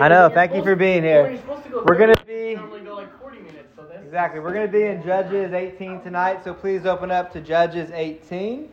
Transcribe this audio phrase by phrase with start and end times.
[0.00, 0.28] I know.
[0.28, 1.40] Thank you for being here.
[1.72, 2.58] We're going to be.
[4.04, 4.40] Exactly.
[4.40, 8.68] We're going to be in Judges 18 tonight, so please open up to Judges 18.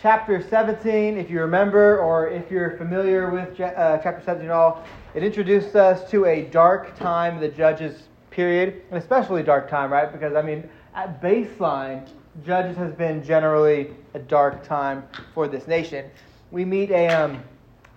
[0.00, 4.84] Chapter 17, if you remember or if you're familiar with uh, chapter 17 at all,
[5.14, 10.12] it introduced us to a dark time, the Judges period, an especially dark time, right?
[10.12, 12.06] Because, I mean, at baseline,
[12.44, 16.10] Judges has been generally a dark time for this nation.
[16.50, 17.42] We meet a um,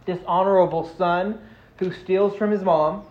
[0.06, 1.40] dishonorable son
[1.80, 3.04] who steals from his mom,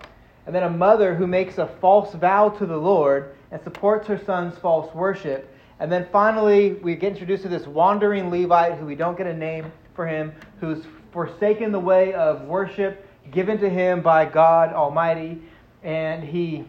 [0.46, 4.18] and then a mother who makes a false vow to the Lord and supports her
[4.24, 5.52] son's false worship.
[5.80, 9.34] And then finally, we get introduced to this wandering Levite who we don't get a
[9.34, 15.42] name for him, who's forsaken the way of worship given to him by God Almighty,
[15.82, 16.64] and he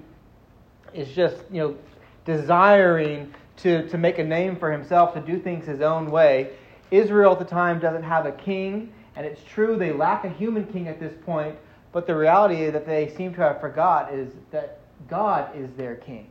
[0.94, 1.78] is just, you know,
[2.26, 6.52] desiring to, to make a name for himself, to do things his own way.
[6.92, 10.66] Israel at the time doesn't have a king, and it's true they lack a human
[10.66, 11.56] king at this point,
[11.92, 16.30] but the reality that they seem to have forgot is that God is their king.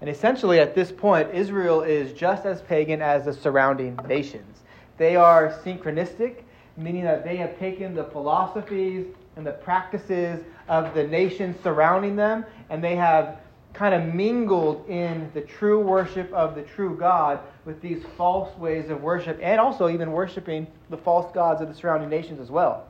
[0.00, 4.62] And essentially, at this point, Israel is just as pagan as the surrounding nations.
[4.96, 6.42] They are syncretistic,
[6.76, 9.06] meaning that they have taken the philosophies
[9.36, 13.40] and the practices of the nations surrounding them, and they have
[13.72, 18.90] kind of mingled in the true worship of the true God with these false ways
[18.90, 22.86] of worship, and also even worshiping the false gods of the surrounding nations as well.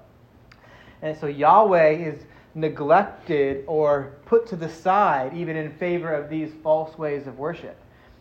[1.02, 6.52] And so Yahweh is neglected or put to the side even in favor of these
[6.62, 7.76] false ways of worship.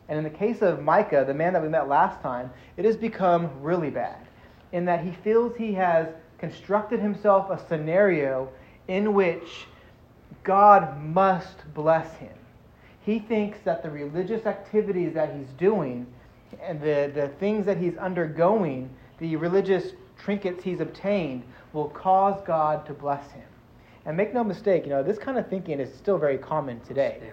[0.09, 2.95] And in the case of Micah, the man that we met last time, it has
[2.95, 4.28] become really bad
[4.72, 8.50] in that he feels he has constructed himself a scenario
[8.88, 9.67] in which
[10.44, 12.33] God must bless him.
[13.02, 16.05] He thinks that the religious activities that he's doing
[16.61, 18.89] and the, the things that he's undergoing,
[19.20, 21.44] the religious trinkets he's obtained,
[21.78, 23.45] will cause God to bless him.
[24.06, 27.31] And make no mistake, you know, this kind of thinking is still very common today.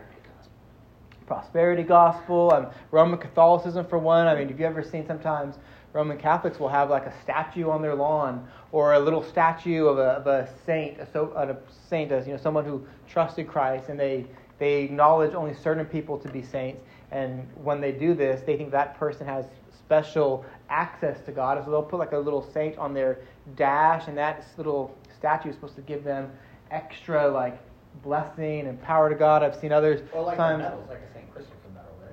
[1.27, 4.27] Prosperity gospel, um, Roman Catholicism for one.
[4.27, 5.57] I mean, have you ever seen sometimes
[5.95, 9.97] Roman Catholics will have like a statue on their lawn or a little statue of
[9.99, 11.57] a, of a saint, a, a
[11.89, 14.27] saint as you know someone who trusted Christ, and they
[14.59, 16.83] they acknowledge only certain people to be saints.
[17.11, 19.47] And when they do this, they think that person has
[19.85, 21.63] special access to God.
[21.65, 23.21] So they'll put like a little saint on their
[23.57, 26.31] dash, and that little statue is supposed to give them
[26.71, 27.59] extra like
[28.03, 29.43] blessing and power to God.
[29.43, 30.63] I've seen others or like times.
[30.63, 31.33] medals, like a St.
[31.33, 32.13] Christopher medal, right?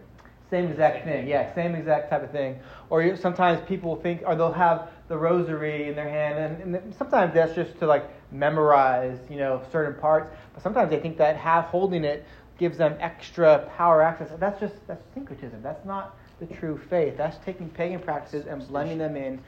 [0.49, 2.59] Same exact thing, yeah, same exact type of thing.
[2.89, 7.33] Or sometimes people think, or they'll have the rosary in their hand, and, and sometimes
[7.33, 10.29] that's just to like memorize, you know, certain parts.
[10.53, 12.25] But sometimes they think that half holding it
[12.57, 14.29] gives them extra power access.
[14.39, 15.61] That's just that's syncretism.
[15.63, 17.17] That's not the true faith.
[17.17, 19.41] That's taking pagan practices and blending them in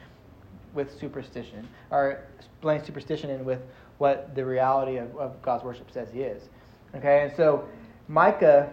[0.74, 2.24] with superstition, or
[2.60, 3.60] blending superstition in with
[3.98, 6.48] what the reality of, of God's worship says He is.
[6.94, 7.68] Okay, and so
[8.08, 8.70] Micah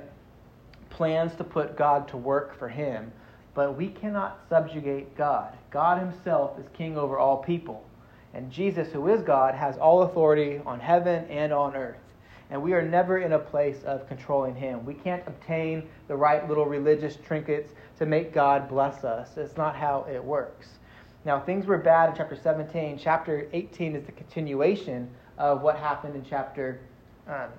[0.90, 3.11] plans to put God to work for him,
[3.53, 5.57] but we cannot subjugate God.
[5.72, 7.84] God Himself is king over all people.
[8.34, 11.97] And Jesus, who is God, has all authority on heaven and on earth.
[12.50, 14.85] And we are never in a place of controlling Him.
[14.85, 19.38] We can't obtain the right little religious trinkets to make God bless us.
[19.38, 20.67] It's not how it works.
[21.23, 22.97] Now, things were bad in chapter 17.
[22.97, 26.79] Chapter 18 is the continuation of what happened in chapter,
[27.27, 27.49] um,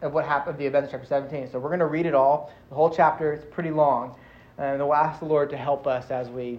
[0.00, 1.50] of what happened, of the events of chapter 17.
[1.50, 2.52] So we're going to read it all.
[2.70, 4.14] The whole chapter is pretty long.
[4.56, 6.58] And we'll ask the Lord to help us as we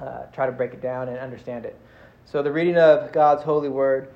[0.00, 1.78] uh, try to break it down and understand it.
[2.24, 4.12] So the reading of God's holy word,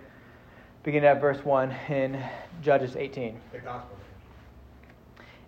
[0.82, 2.22] beginning at verse 1 in
[2.60, 3.40] Judges 18.
[3.52, 3.96] The gospel.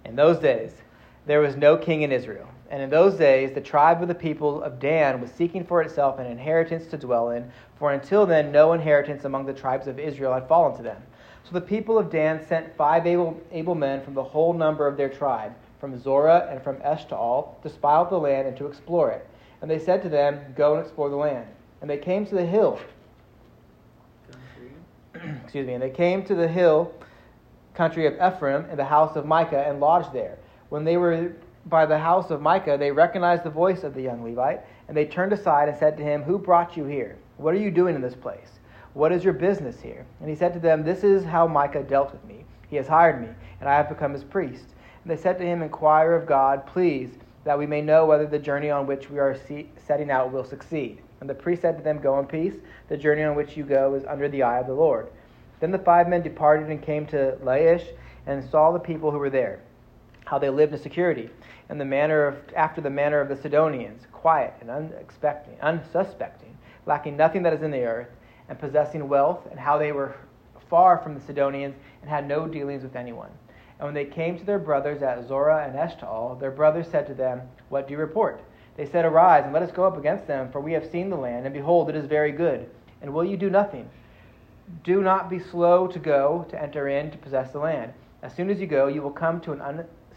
[0.04, 0.72] In those days,
[1.26, 2.48] there was no king in Israel.
[2.70, 6.18] And in those days, the tribe of the people of Dan was seeking for itself
[6.18, 10.34] an inheritance to dwell in, for until then, no inheritance among the tribes of Israel
[10.34, 11.00] had fallen to them.
[11.44, 14.96] So the people of Dan sent five able, able men from the whole number of
[14.96, 19.12] their tribe, from Zorah and from Eshtaol, to spy out the land and to explore
[19.12, 19.28] it.
[19.62, 21.46] And they said to them, Go and explore the land.
[21.80, 22.80] And they came to the hill.
[25.44, 25.74] Excuse me.
[25.74, 26.92] And they came to the hill
[27.74, 30.38] country of Ephraim in the house of Micah and lodged there.
[30.70, 31.32] When they were
[31.66, 35.04] by the house of Micah, they recognized the voice of the young Levite, and they
[35.04, 37.18] turned aside and said to him, Who brought you here?
[37.36, 38.60] What are you doing in this place?
[38.94, 40.06] What is your business here?
[40.20, 42.44] And he said to them, This is how Micah dealt with me.
[42.68, 43.28] He has hired me,
[43.60, 44.64] and I have become his priest.
[45.02, 47.10] And they said to him, Inquire of God, please,
[47.44, 49.38] that we may know whether the journey on which we are
[49.86, 51.02] setting out will succeed.
[51.20, 52.54] And the priest said to them, Go in peace.
[52.88, 55.08] The journey on which you go is under the eye of the Lord.
[55.60, 57.86] Then the five men departed and came to Laish
[58.26, 59.60] and saw the people who were there,
[60.26, 61.30] how they lived in security
[61.68, 67.16] and the manner of, after the manner of the Sidonians, quiet and unexpecting, unsuspecting, lacking
[67.16, 68.08] nothing that is in the earth,
[68.48, 70.14] and possessing wealth, and how they were
[70.68, 73.30] far from the Sidonians and had no dealings with anyone.
[73.78, 77.14] And when they came to their brothers at Zorah and Eshtaol, their brothers said to
[77.14, 78.42] them, What do you report?
[78.76, 81.16] They said, Arise, and let us go up against them, for we have seen the
[81.16, 82.68] land, and behold, it is very good.
[83.02, 83.88] And will you do nothing?
[84.82, 87.92] Do not be slow to go to enter in to possess the land.
[88.22, 89.60] As soon as you go, you will come to an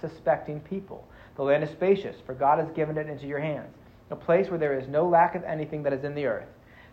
[0.02, 1.08] unsuspecting people.
[1.36, 3.76] The land is spacious, for God has given it into your hands,
[4.10, 6.48] a place where there is no lack of anything that is in the earth.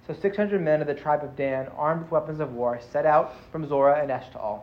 [0.06, 3.34] So 600 men of the tribe of Dan, armed with weapons of war, set out
[3.50, 4.60] from Zorah and Eshtaol,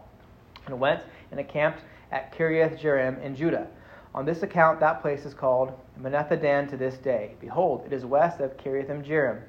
[0.67, 1.81] and went and encamped
[2.11, 3.67] at Kiriath Jearim in Judah.
[4.15, 7.35] On this account, that place is called Mahaneh Dan to this day.
[7.41, 9.41] Behold, it is west of Kiriath Jearim.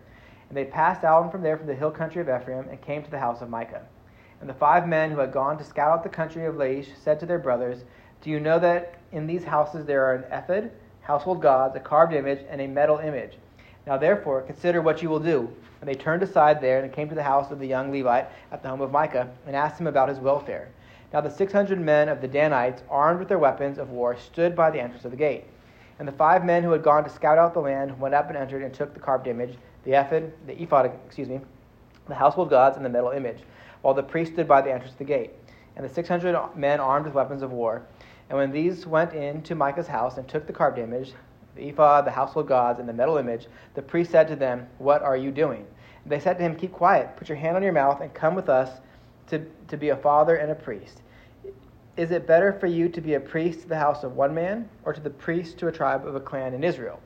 [0.48, 3.10] And they passed out from there from the hill country of Ephraim and came to
[3.10, 3.82] the house of Micah.
[4.40, 7.20] And the five men who had gone to scout out the country of Laish said
[7.20, 7.84] to their brothers,
[8.24, 10.70] Do you know that in these houses there are an ephod,
[11.02, 13.34] household gods, a carved image, and a metal image?
[13.86, 15.52] Now therefore, consider what you will do.
[15.80, 18.62] And they turned aside there and came to the house of the young Levite at
[18.62, 20.70] the home of Micah and asked him about his welfare.
[21.12, 24.56] Now the six hundred men of the Danites, armed with their weapons of war, stood
[24.56, 25.44] by the entrance of the gate.
[25.98, 28.38] And the five men who had gone to scout out the land went up and
[28.38, 31.42] entered and took the carved image, the ephod, the ephod, excuse me,
[32.08, 33.40] the household gods, and the metal image,
[33.82, 35.32] while the priest stood by the entrance of the gate.
[35.76, 37.82] And the six hundred men armed with weapons of war.
[38.28, 41.12] And when these went in to Micah's house and took the carved image,
[41.54, 45.02] the ephod, the household gods, and the metal image, the priest said to them, What
[45.02, 45.66] are you doing?
[46.02, 48.34] And they said to him, Keep quiet, put your hand on your mouth, and come
[48.34, 48.80] with us
[49.28, 51.02] to, to be a father and a priest.
[51.96, 54.68] Is it better for you to be a priest to the house of one man,
[54.84, 57.00] or to the priest to a tribe of a clan in Israel?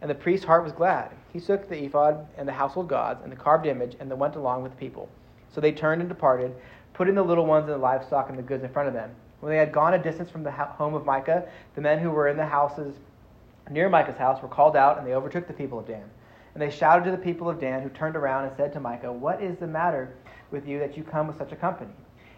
[0.00, 1.12] And the priest's heart was glad.
[1.32, 4.36] He took the ephod and the household gods and the carved image, and they went
[4.36, 5.08] along with the people.
[5.50, 6.54] So they turned and departed,
[6.94, 9.10] putting the little ones and the livestock and the goods in front of them.
[9.42, 12.28] When they had gone a distance from the home of Micah, the men who were
[12.28, 12.94] in the houses
[13.68, 16.08] near Micah's house were called out, and they overtook the people of Dan.
[16.54, 19.12] And they shouted to the people of Dan, who turned around and said to Micah,
[19.12, 20.14] What is the matter
[20.52, 21.90] with you that you come with such a company?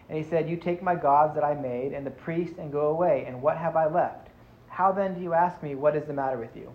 [0.09, 2.87] And he said, You take my gods that I made, and the priests, and go
[2.87, 4.29] away, and what have I left?
[4.67, 6.71] How then do you ask me, What is the matter with you?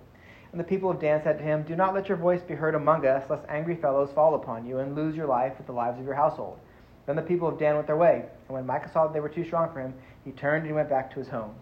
[0.52, 2.76] And the people of Dan said to him, Do not let your voice be heard
[2.76, 5.98] among us, lest angry fellows fall upon you, and lose your life with the lives
[5.98, 6.60] of your household.
[7.10, 9.28] Then the people of Dan went their way, and when Micah saw that they were
[9.28, 9.92] too strong for him,
[10.24, 11.56] he turned and went back to his home.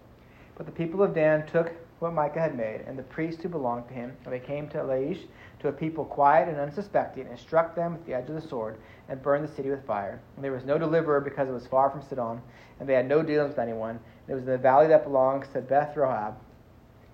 [0.58, 3.88] But the people of Dan took what Micah had made, and the priests who belonged
[3.88, 5.24] to him, and they came to Laish,
[5.60, 8.76] to a people quiet and unsuspecting, and struck them with the edge of the sword,
[9.08, 10.20] and burned the city with fire.
[10.36, 12.42] And there was no deliverer because it was far from Sidon,
[12.78, 13.98] and they had no dealings with anyone.
[14.26, 16.34] And it was in the valley that belongs to Beth Rehob,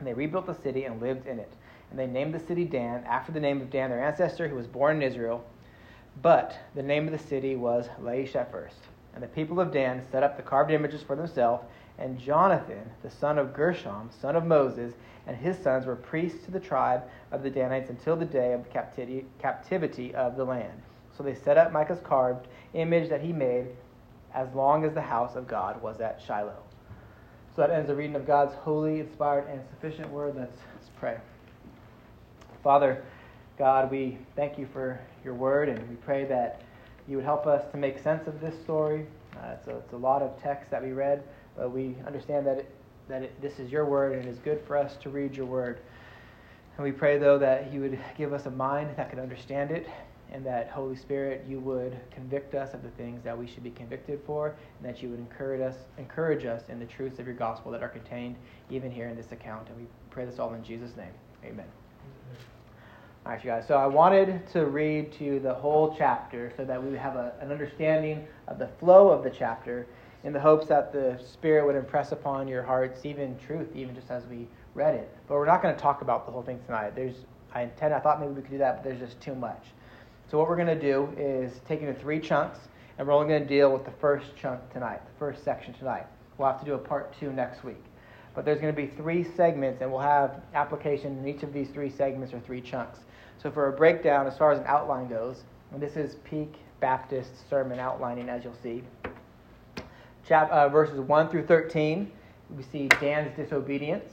[0.01, 1.53] and they rebuilt the city and lived in it.
[1.89, 4.67] And they named the city Dan, after the name of Dan, their ancestor, who was
[4.67, 5.45] born in Israel.
[6.23, 8.79] But the name of the city was Laish at first.
[9.15, 11.65] And the people of Dan set up the carved images for themselves
[11.99, 14.95] and Jonathan, the son of Gershom, son of Moses,
[15.27, 18.65] and his sons were priests to the tribe of the Danites until the day of
[18.65, 20.83] the captivity, of the land.
[21.17, 23.69] So they set up Micah's carved image that he made
[24.35, 26.63] as long as the house of God was at Shiloh.
[27.55, 30.35] So that ends the reading of God's holy, inspired, and sufficient word.
[30.37, 31.19] Let's, let's pray.
[32.65, 33.05] Father,
[33.57, 36.63] God, we thank you for your word, and we pray that
[37.07, 39.07] you would help us to make sense of this story.
[39.37, 41.23] Uh, it's, a, it's a lot of text that we read.
[41.57, 42.75] But we understand that, it,
[43.09, 45.47] that it, this is your word and it is good for us to read your
[45.47, 45.81] word.
[46.77, 49.87] And we pray, though, that you would give us a mind that could understand it,
[50.33, 53.71] and that, Holy Spirit, you would convict us of the things that we should be
[53.71, 57.37] convicted for, and that you would encourage us, encourage us in the truths of your
[57.37, 58.35] gospel that are contained
[58.71, 59.69] even here in this account.
[59.69, 61.13] And we pray this all in Jesus' name.
[61.45, 61.67] Amen.
[63.27, 63.67] All right, you guys.
[63.67, 67.33] So I wanted to read to you the whole chapter so that we have a,
[67.41, 69.87] an understanding of the flow of the chapter
[70.25, 74.11] in the hopes that the Spirit would impress upon your hearts even truth, even just
[74.11, 75.11] as we read it.
[75.27, 76.95] But we're not going to talk about the whole thing tonight.
[76.95, 77.15] There's,
[77.55, 79.65] I intend, I thought maybe we could do that, but there's just too much.
[80.31, 82.59] So what we're going to do is take it into three chunks,
[82.99, 86.05] and we're only going to deal with the first chunk tonight, the first section tonight.
[86.37, 87.83] We'll have to do a part two next week.
[88.35, 91.71] But there's going to be three segments, and we'll have application in each of these
[91.71, 92.99] three segments or three chunks.
[93.43, 97.49] So for a breakdown, as far as an outline goes, and this is Peak Baptist
[97.49, 98.83] sermon outlining, as you'll see
[100.27, 102.11] chap, uh, verses 1 through 13,
[102.57, 104.11] we see Dan's disobedience.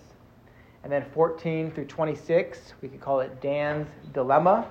[0.83, 4.67] And then 14 through 26, we could call it Dan's dilemma.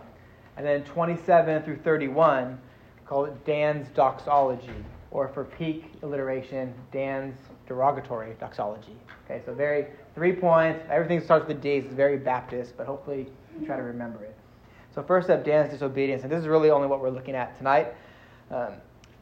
[0.56, 2.58] And then 27 through 31,
[3.06, 4.84] call it Dan's doxology.
[5.12, 8.96] Or for peak alliteration, Dan's derogatory doxology.
[9.24, 10.84] Okay, so very three points.
[10.90, 11.70] Everything starts with D.
[11.70, 13.28] It's very Baptist, but hopefully
[13.58, 14.36] you try to remember it.
[14.94, 17.94] So first up, Dan's disobedience, and this is really only what we're looking at tonight.
[18.50, 18.72] Um,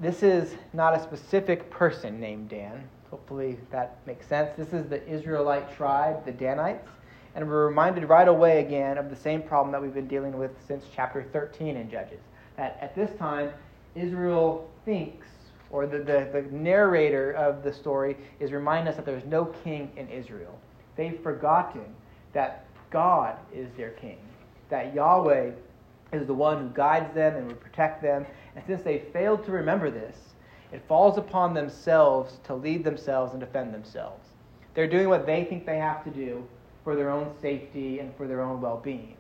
[0.01, 2.89] this is not a specific person named Dan.
[3.11, 4.51] Hopefully that makes sense.
[4.57, 6.89] This is the Israelite tribe, the Danites.
[7.35, 10.51] And we're reminded right away again of the same problem that we've been dealing with
[10.67, 12.21] since chapter 13 in Judges.
[12.57, 13.51] That at this time,
[13.95, 15.27] Israel thinks
[15.71, 19.91] or the, the, the narrator of the story is reminding us that there's no king
[19.97, 20.59] in Israel.
[20.97, 21.85] They've forgotten
[22.33, 24.19] that God is their king,
[24.71, 25.53] that Yahweh
[26.13, 28.27] is the one who guides them and will protect them.
[28.57, 30.17] And since they failed to remember this,
[30.73, 34.25] it falls upon themselves to lead themselves and defend themselves.
[34.75, 36.47] They're doing what they think they have to do
[36.85, 39.17] for their own safety and for their own well being.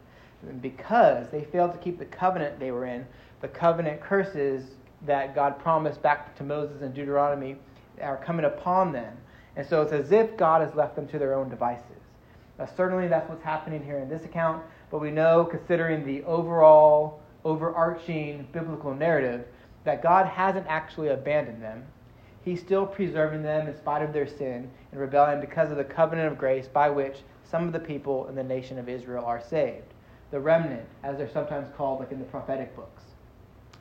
[0.49, 3.07] And because they failed to keep the covenant they were in,
[3.40, 4.71] the covenant curses
[5.07, 7.57] that God promised back to Moses in Deuteronomy
[8.00, 9.17] are coming upon them.
[9.57, 11.85] And so it's as if God has left them to their own devices.
[12.59, 17.21] Now, certainly that's what's happening here in this account, but we know, considering the overall,
[17.45, 19.47] overarching biblical narrative,
[19.85, 21.85] that God hasn't actually abandoned them.
[22.45, 26.33] He's still preserving them in spite of their sin and rebellion because of the covenant
[26.33, 29.95] of grace by which some of the people in the nation of Israel are saved.
[30.30, 33.02] The remnant, as they're sometimes called, like in the prophetic books.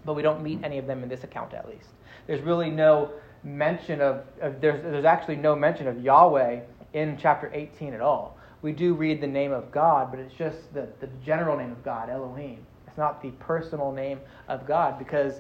[0.05, 1.89] But we don't meet any of them in this account, at least.
[2.25, 3.11] There's really no
[3.43, 6.61] mention of, of there's, there's actually no mention of Yahweh
[6.93, 8.36] in chapter 18 at all.
[8.67, 11.85] We do read the name of God, but it's just the, the general name of
[11.85, 12.65] God, Elohim.
[12.85, 14.19] It's not the personal name
[14.49, 15.35] of God because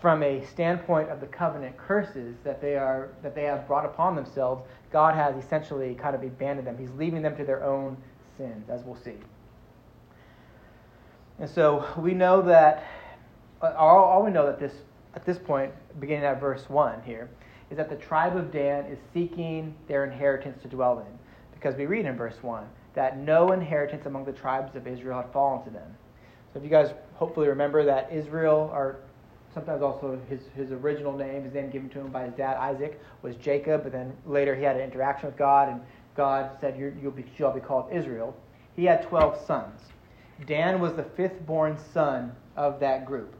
[0.00, 4.16] from a standpoint of the covenant curses that they are that they have brought upon
[4.16, 6.78] themselves, God has essentially kind of abandoned them.
[6.78, 7.98] He's leaving them to their own
[8.38, 9.18] sins, as we'll see.
[11.38, 12.82] And so we know that
[13.60, 14.72] uh, all, all we know that this
[15.14, 17.28] at this point, beginning at verse one here,
[17.70, 21.18] is that the tribe of Dan is seeking their inheritance to dwell in,
[21.58, 25.32] because we read in verse one that no inheritance among the tribes of Israel had
[25.32, 25.94] fallen to them.
[26.52, 28.96] So if you guys hopefully remember that Israel, or
[29.52, 33.00] sometimes also his, his original name, his name given to him by his dad Isaac,
[33.22, 35.80] was Jacob, but then later he had an interaction with God, and
[36.16, 38.36] God said, You'll be, shall be called Israel.
[38.74, 39.80] He had 12 sons.
[40.46, 43.34] Dan was the fifth born son of that group.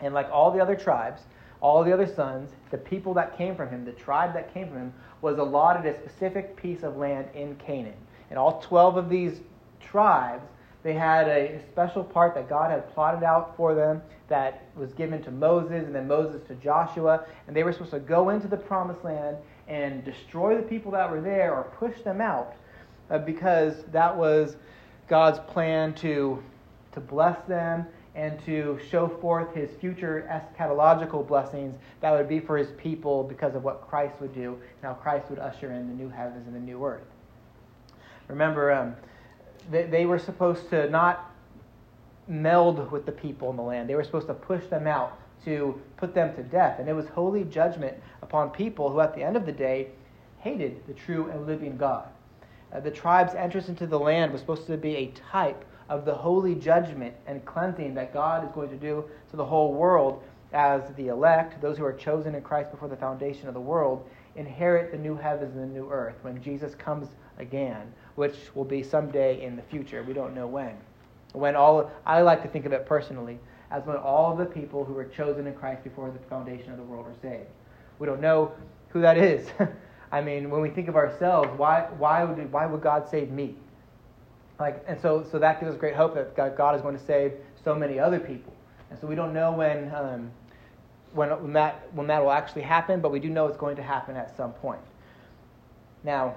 [0.00, 1.22] And like all the other tribes,
[1.60, 4.78] all the other sons, the people that came from him, the tribe that came from
[4.78, 7.94] him, was allotted a specific piece of land in Canaan.
[8.30, 9.40] And all 12 of these
[9.80, 10.44] tribes,
[10.82, 15.22] they had a special part that God had plotted out for them that was given
[15.22, 17.26] to Moses and then Moses to Joshua.
[17.46, 19.36] And they were supposed to go into the promised land
[19.68, 22.54] and destroy the people that were there or push them out
[23.10, 24.56] uh, because that was
[25.08, 26.42] God's plan to,
[26.92, 32.56] to bless them and to show forth his future eschatological blessings that would be for
[32.56, 35.94] his people because of what Christ would do and how Christ would usher in the
[35.94, 37.06] new heavens and the new earth.
[38.28, 38.96] Remember, um,
[39.70, 41.30] they, they were supposed to not
[42.26, 45.80] meld with the people in the land, they were supposed to push them out to
[45.96, 46.78] put them to death.
[46.78, 49.88] And it was holy judgment upon people who, at the end of the day,
[50.38, 52.08] hated the true and living God.
[52.72, 56.14] Uh, the tribe's entrance into the land was supposed to be a type of the
[56.14, 60.82] holy judgment and cleansing that God is going to do to the whole world as
[60.96, 64.92] the elect, those who are chosen in Christ before the foundation of the world, inherit
[64.92, 69.44] the new heavens and the new earth when Jesus comes again, which will be someday
[69.44, 70.02] in the future.
[70.04, 70.76] We don't know when.
[71.32, 73.38] When all I like to think of it personally
[73.70, 76.76] as when all of the people who were chosen in Christ before the foundation of
[76.76, 77.48] the world are saved.
[77.98, 78.52] We don't know
[78.88, 79.48] who that is.
[80.12, 83.56] I mean, when we think of ourselves, why, why, would, why would God save me?
[84.60, 87.32] Like, and so, so that gives us great hope that God, is going to save
[87.64, 88.52] so many other people.
[88.90, 90.30] And so we don't know when, um,
[91.14, 93.82] when, when, that, when that will actually happen, but we do know it's going to
[93.82, 94.80] happen at some point.
[96.04, 96.34] Now,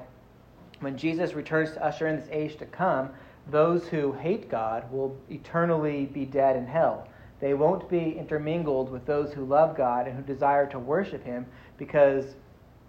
[0.79, 3.09] when Jesus returns to usher in this age to come,
[3.51, 7.07] those who hate God will eternally be dead in hell.
[7.41, 11.45] They won't be intermingled with those who love God and who desire to worship Him
[11.77, 12.35] because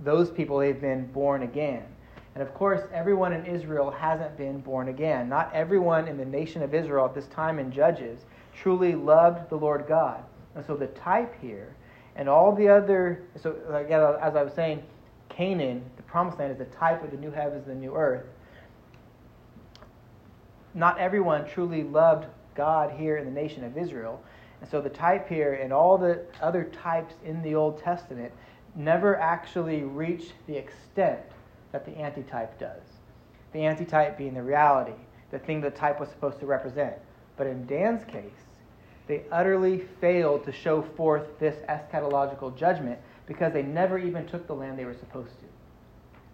[0.01, 1.85] those people they've been born again.
[2.35, 5.29] And of course, everyone in Israel hasn't been born again.
[5.29, 8.25] Not everyone in the nation of Israel at this time in Judges
[8.55, 10.23] truly loved the Lord God.
[10.57, 11.75] And so the type here
[12.17, 14.83] and all the other, so again, as I was saying,
[15.29, 18.27] Canaan, the promised land, is the type of the new heavens and the new earth.
[20.75, 22.27] Not everyone truly loved
[22.57, 24.23] God here in the nation of Israel.
[24.61, 28.33] And so the type here and all the other types in the Old Testament
[28.75, 31.21] never actually reach the extent
[31.75, 32.83] that the antitype does.
[33.53, 34.95] The antitype being the reality,
[35.33, 36.95] the thing the type was supposed to represent.
[37.37, 38.31] But in Dan's case,
[39.09, 44.55] they utterly failed to show forth this eschatological judgment because they never even took the
[44.55, 45.47] land they were supposed to.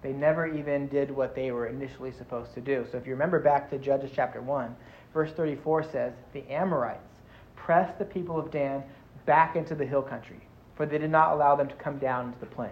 [0.03, 2.87] They never even did what they were initially supposed to do.
[2.93, 4.77] So if you remember back to Judges chapter 1,
[5.15, 7.01] verse 34 says, The Amorites
[7.57, 8.83] pressed the people of Dan
[9.25, 10.43] back into the hill country
[10.81, 12.71] for they did not allow them to come down into the plain.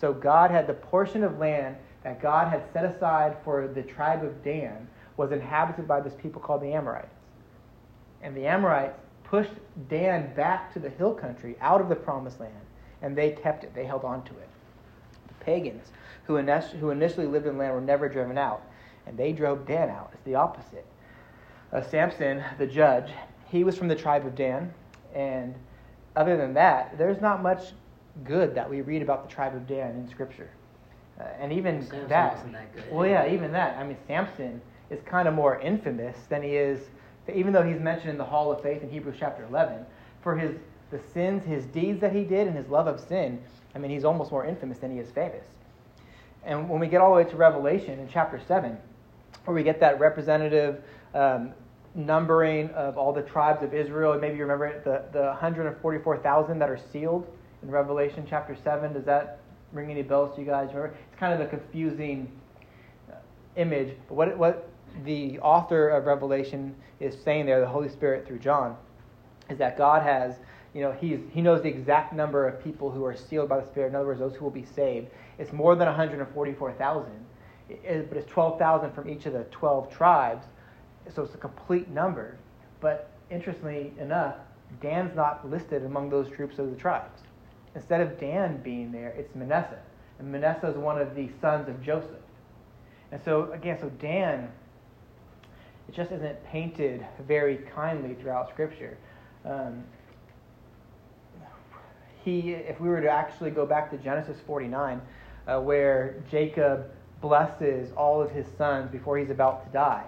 [0.00, 4.24] So God had the portion of land that God had set aside for the tribe
[4.24, 7.14] of Dan was inhabited by this people called the Amorites.
[8.22, 9.52] And the Amorites pushed
[9.88, 12.54] Dan back to the hill country out of the promised land
[13.02, 13.74] and they kept it.
[13.74, 14.48] They held on to it.
[15.28, 15.88] The pagans
[16.26, 18.62] who, initially lived in the land were never driven out,
[19.06, 20.10] and they drove Dan out.
[20.12, 20.86] It's the opposite.
[21.72, 23.10] Uh, Samson, the judge,
[23.48, 24.72] he was from the tribe of Dan,
[25.12, 25.54] and
[26.14, 27.72] other than that, there's not much
[28.24, 30.50] good that we read about the tribe of Dan in Scripture.
[31.18, 33.76] Uh, and even Samson that, that well, yeah, even that.
[33.76, 34.60] I mean, Samson
[34.90, 36.80] is kind of more infamous than he is,
[37.32, 39.84] even though he's mentioned in the Hall of Faith in Hebrews chapter 11,
[40.22, 40.56] for his
[40.90, 43.40] the sins, his deeds that he did, and his love of sin.
[43.74, 45.44] I mean, he's almost more infamous than he is famous.
[46.44, 48.76] And when we get all the way to Revelation in chapter 7,
[49.44, 50.82] where we get that representative
[51.14, 51.52] um,
[51.94, 56.58] numbering of all the tribes of Israel, and maybe you remember it, the, the 144,000
[56.58, 57.26] that are sealed
[57.62, 58.92] in Revelation chapter 7.
[58.92, 59.40] Does that
[59.72, 60.68] ring any bells to you guys?
[60.68, 60.96] Remember?
[61.10, 62.30] It's kind of a confusing
[63.10, 63.16] uh,
[63.56, 63.94] image.
[64.08, 64.68] But what, what
[65.04, 68.76] the author of Revelation is saying there, the Holy Spirit through John,
[69.48, 70.36] is that God has,
[70.74, 73.66] you know, he's, he knows the exact number of people who are sealed by the
[73.66, 73.88] Spirit.
[73.88, 75.08] In other words, those who will be saved.
[75.38, 77.10] It's more than 144,000,
[77.68, 80.46] but it's 12,000 from each of the 12 tribes.
[81.14, 82.36] So it's a complete number.
[82.80, 84.36] But interestingly enough,
[84.80, 87.20] Dan's not listed among those troops of the tribes.
[87.74, 89.78] Instead of Dan being there, it's Manasseh.
[90.18, 92.18] And Manasseh is one of the sons of Joseph.
[93.12, 94.50] And so, again, so Dan,
[95.88, 98.96] it just isn't painted very kindly throughout Scripture.
[99.44, 99.84] Um,
[102.24, 105.00] he, if we were to actually go back to Genesis 49,
[105.46, 110.04] uh, where Jacob blesses all of his sons before he's about to die,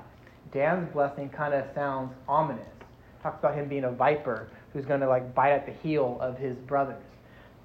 [0.53, 2.69] Dan's blessing kind of sounds ominous.
[3.23, 6.37] Talks about him being a viper who's going to like bite at the heel of
[6.37, 7.03] his brothers.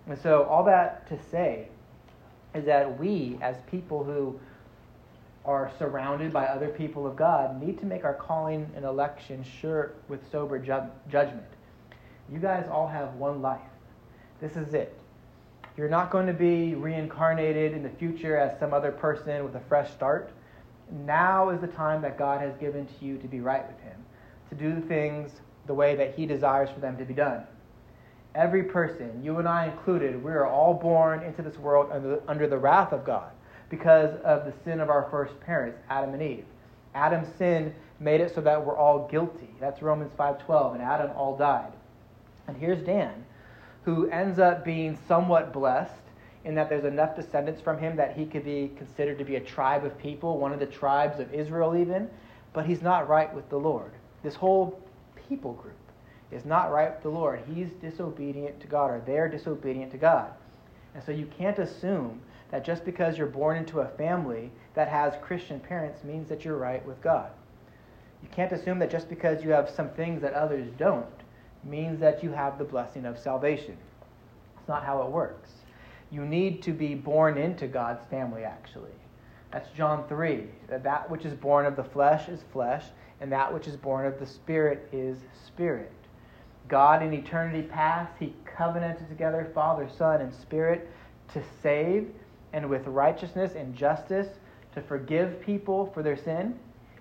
[0.07, 1.67] And so, all that to say
[2.55, 4.39] is that we, as people who
[5.45, 9.93] are surrounded by other people of God, need to make our calling and election sure
[10.09, 11.47] with sober ju- judgment.
[12.31, 13.61] You guys all have one life.
[14.41, 14.99] This is it.
[15.77, 19.61] You're not going to be reincarnated in the future as some other person with a
[19.61, 20.31] fresh start.
[20.91, 23.97] Now is the time that God has given to you to be right with Him,
[24.49, 25.31] to do things
[25.65, 27.43] the way that He desires for them to be done.
[28.37, 32.47] Every person, you and I included, we are all born into this world under, under
[32.47, 33.31] the wrath of God
[33.71, 36.45] because of the sin of our first parents, Adam and Eve.
[36.93, 39.49] Adam's sin made it so that we're all guilty.
[39.59, 41.71] That's Romans 5:12, and Adam all died.
[42.47, 43.25] And here's Dan,
[43.85, 45.91] who ends up being somewhat blessed
[46.45, 49.41] in that there's enough descendants from him that he could be considered to be a
[49.41, 52.07] tribe of people, one of the tribes of Israel even,
[52.53, 53.93] but he's not right with the Lord.
[54.21, 54.79] This whole
[55.27, 55.86] people group
[56.31, 57.41] is not right with the Lord.
[57.53, 60.31] He's disobedient to God, or they're disobedient to God.
[60.93, 65.13] And so you can't assume that just because you're born into a family that has
[65.21, 67.29] Christian parents means that you're right with God.
[68.21, 71.05] You can't assume that just because you have some things that others don't
[71.63, 73.77] means that you have the blessing of salvation.
[74.59, 75.51] It's not how it works.
[76.09, 78.91] You need to be born into God's family, actually.
[79.51, 80.45] That's John 3.
[80.69, 82.85] That which is born of the flesh is flesh,
[83.19, 85.91] and that which is born of the Spirit is spirit.
[86.67, 90.89] God in eternity past, He covenanted together Father, Son, and Spirit
[91.33, 92.09] to save
[92.53, 94.27] and with righteousness and justice
[94.73, 96.57] to forgive people for their sin.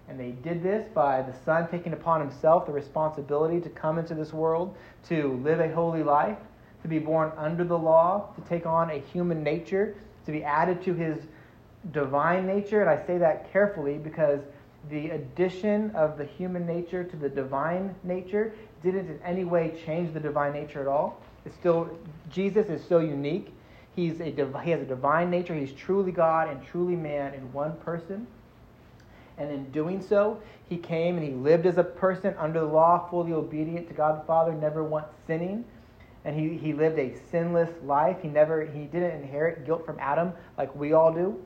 [0.09, 4.15] And they did this by the Son taking upon Himself the responsibility to come into
[4.15, 4.77] this world,
[5.09, 6.39] to live a holy life,
[6.83, 10.83] to be born under the law, to take on a human nature, to be added
[10.85, 11.19] to His
[11.93, 12.81] divine nature.
[12.81, 14.41] And I say that carefully because
[14.89, 18.55] the addition of the human nature to the divine nature
[18.93, 21.21] didn't in any way change the divine nature at all.
[21.45, 21.89] It's still
[22.31, 23.53] Jesus is still unique.
[23.95, 25.55] He's a he has a divine nature.
[25.55, 28.27] He's truly God and truly man in one person.
[29.39, 33.07] And in doing so, he came and he lived as a person under the law,
[33.11, 35.65] fully obedient to God the Father, never once sinning.
[36.25, 38.17] And he, he lived a sinless life.
[38.23, 41.41] He never he didn't inherit guilt from Adam like we all do.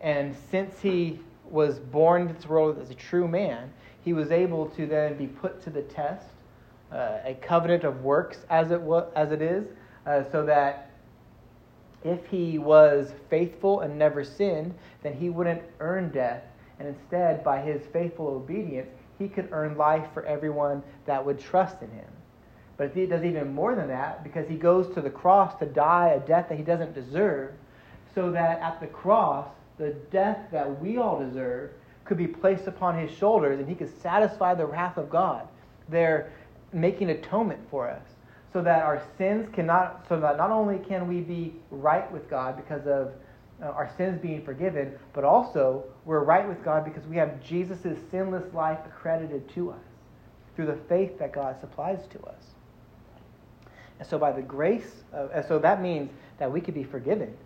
[0.00, 3.70] And since he was born into this world as a true man,
[4.02, 6.26] he was able to then be put to the test
[6.92, 8.80] uh, a covenant of works as it,
[9.14, 9.66] as it is,
[10.06, 10.90] uh, so that
[12.04, 16.42] if he was faithful and never sinned, then he wouldn't earn death.
[16.78, 21.82] And instead, by his faithful obedience, he could earn life for everyone that would trust
[21.82, 22.08] in him.
[22.78, 26.08] But he does even more than that because he goes to the cross to die
[26.16, 27.52] a death that he doesn't deserve,
[28.14, 31.72] so that at the cross, the death that we all deserve
[32.04, 35.46] could be placed upon his shoulders and he could satisfy the wrath of God.
[35.90, 36.32] There,
[36.72, 38.02] making atonement for us
[38.52, 42.56] so that our sins cannot so that not only can we be right with God
[42.56, 43.12] because of
[43.62, 47.98] uh, our sins being forgiven, but also we're right with God because we have Jesus'
[48.10, 49.84] sinless life accredited to us
[50.56, 52.42] through the faith that God supplies to us.
[53.98, 57.36] And so by the grace, of, and so that means that we could be forgiven,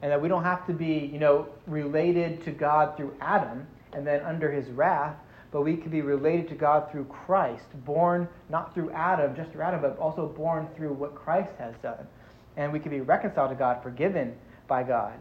[0.00, 4.06] and that we don't have to be, you know, related to God through Adam and
[4.06, 5.16] then under His wrath,
[5.54, 9.62] but we could be related to God through Christ, born not through Adam, just through
[9.62, 12.08] Adam, but also born through what Christ has done.
[12.56, 14.34] And we can be reconciled to God, forgiven
[14.66, 15.12] by God.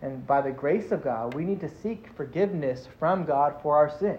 [0.00, 3.90] And by the grace of God, we need to seek forgiveness from God for our
[3.98, 4.16] sin.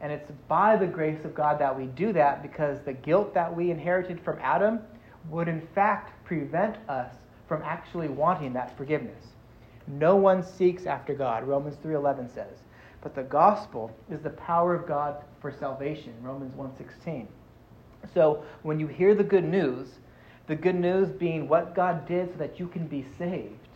[0.00, 3.54] And it's by the grace of God that we do that because the guilt that
[3.54, 4.80] we inherited from Adam
[5.28, 7.14] would in fact prevent us
[7.46, 9.24] from actually wanting that forgiveness.
[9.86, 12.58] No one seeks after God, Romans 3:11 says.
[13.02, 17.26] But the gospel is the power of God for salvation, Romans 1:16.
[18.14, 19.98] So, when you hear the good news,
[20.46, 23.68] the good news being what God did so that you can be saved,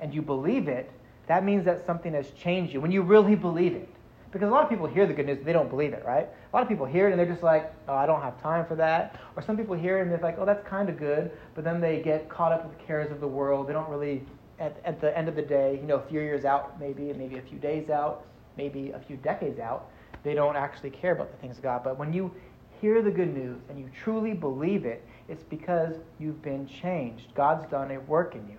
[0.00, 0.90] and you believe it,
[1.26, 2.80] that means that something has changed you.
[2.80, 3.88] When you really believe it.
[4.32, 6.26] Because a lot of people hear the good news, they don't believe it, right?
[6.26, 8.64] A lot of people hear it and they're just like, oh, I don't have time
[8.64, 9.20] for that.
[9.36, 11.82] Or some people hear it and they're like, oh, that's kind of good, but then
[11.82, 13.68] they get caught up with the cares of the world.
[13.68, 14.22] They don't really,
[14.58, 17.36] at, at the end of the day, you know, a few years out, maybe, maybe
[17.36, 18.24] a few days out,
[18.56, 19.90] maybe a few decades out,
[20.22, 21.82] they don't actually care about the things of God.
[21.82, 22.32] But when you
[22.80, 27.34] hear the good news and you truly believe it, it's because you've been changed.
[27.34, 28.58] God's done a work in you.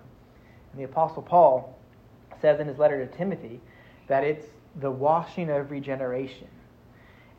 [0.72, 1.78] And the Apostle Paul
[2.40, 3.60] says in his letter to Timothy
[4.08, 4.46] that it's
[4.80, 6.48] the washing of regeneration.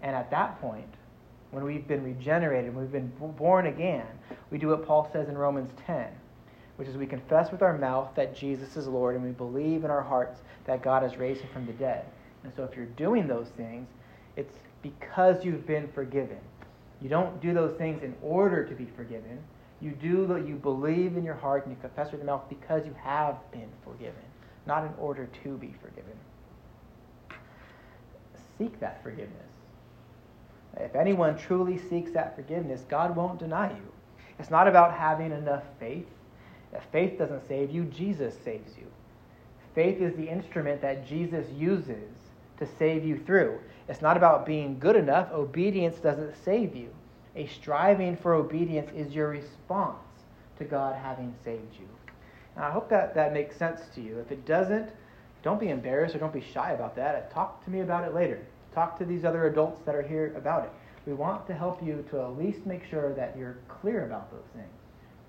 [0.02, 0.94] And at that point,
[1.52, 4.06] when we've been regenerated, when we've been born again,
[4.52, 6.08] we do what Paul says in Romans 10,
[6.78, 9.92] which is we confess with our mouth that Jesus is Lord and we believe in
[9.92, 12.06] our hearts that God has raised him from the dead.
[12.46, 13.88] And so if you're doing those things,
[14.36, 14.54] it's
[14.84, 16.38] because you've been forgiven.
[17.02, 19.40] You don't do those things in order to be forgiven.
[19.82, 22.96] You do you believe in your heart and you confess with your mouth because you
[23.04, 24.14] have been forgiven,
[24.68, 26.14] not in order to be forgiven.
[28.60, 29.32] Seek that forgiveness.
[30.78, 33.92] If anyone truly seeks that forgiveness, God won't deny you.
[34.38, 36.08] It's not about having enough faith.
[36.74, 38.86] If faith doesn't save you, Jesus saves you.
[39.74, 42.12] Faith is the instrument that Jesus uses
[42.60, 43.60] to save you through.
[43.88, 45.32] It's not about being good enough.
[45.32, 46.90] Obedience doesn't save you.
[47.36, 49.98] A striving for obedience is your response
[50.58, 51.88] to God having saved you.
[52.56, 54.20] Now, I hope that that makes sense to you.
[54.20, 54.90] If it doesn't,
[55.44, 57.16] don't be embarrassed or don't be shy about that.
[57.16, 58.40] Uh, talk to me about it later.
[58.74, 60.72] Talk to these other adults that are here about it.
[61.06, 64.48] We want to help you to at least make sure that you're clear about those
[64.56, 64.68] things.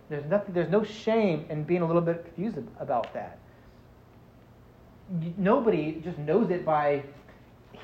[0.09, 0.55] There's nothing.
[0.55, 3.39] There's no shame in being a little bit confused about that.
[5.37, 7.03] Nobody just knows it by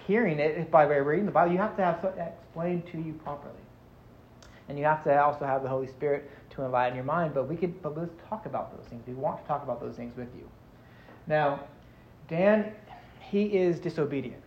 [0.07, 3.55] hearing it by reading the Bible, you have to have it explained to you properly.
[4.69, 7.35] And you have to also have the Holy Spirit to enlighten your mind.
[7.35, 9.07] But we could, but let's talk about those things.
[9.07, 10.49] We want to talk about those things with you.
[11.27, 11.61] Now,
[12.29, 12.73] Dan,
[13.21, 14.43] he is disobedient.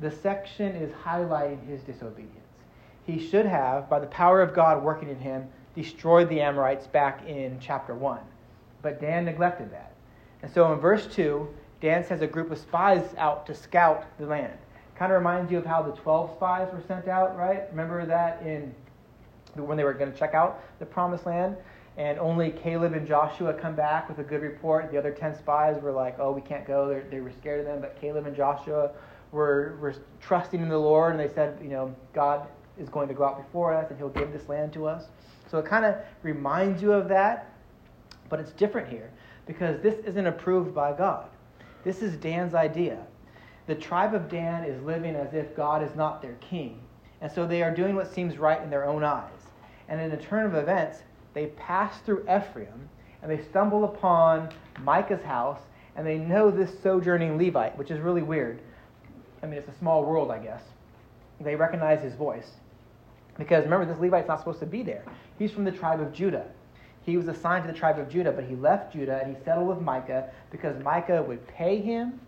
[0.00, 2.30] The section is highlighting his disobedience.
[3.06, 7.26] He should have, by the power of God working in him, destroyed the Amorites back
[7.26, 8.20] in chapter 1.
[8.82, 9.92] But Dan neglected that.
[10.42, 11.48] And so in verse 2,
[11.84, 14.56] Dan sends a group of spies out to scout the land.
[14.96, 17.64] Kind of reminds you of how the 12 spies were sent out, right?
[17.68, 18.74] Remember that in
[19.54, 21.58] when they were going to check out the promised land?
[21.98, 24.90] And only Caleb and Joshua come back with a good report.
[24.90, 26.88] The other 10 spies were like, oh, we can't go.
[26.88, 27.82] They're, they were scared of them.
[27.82, 28.90] But Caleb and Joshua
[29.30, 32.46] were, were trusting in the Lord, and they said, you know, God
[32.78, 35.04] is going to go out before us, and he'll give this land to us.
[35.50, 37.52] So it kind of reminds you of that,
[38.30, 39.10] but it's different here
[39.46, 41.28] because this isn't approved by God.
[41.84, 42.98] This is Dan's idea
[43.66, 46.80] the tribe of Dan is living as if God is not their king.
[47.20, 49.30] And so they are doing what seems right in their own eyes.
[49.88, 50.98] And in a turn of events,
[51.32, 52.88] they pass through Ephraim
[53.22, 54.50] and they stumble upon
[54.82, 55.60] Micah's house
[55.96, 58.60] and they know this sojourning Levite, which is really weird.
[59.42, 60.62] I mean, it's a small world, I guess.
[61.40, 62.50] They recognize his voice.
[63.38, 65.04] Because remember, this Levite's not supposed to be there.
[65.38, 66.46] He's from the tribe of Judah.
[67.04, 69.68] He was assigned to the tribe of Judah, but he left Judah and he settled
[69.68, 72.18] with Micah because Micah would pay him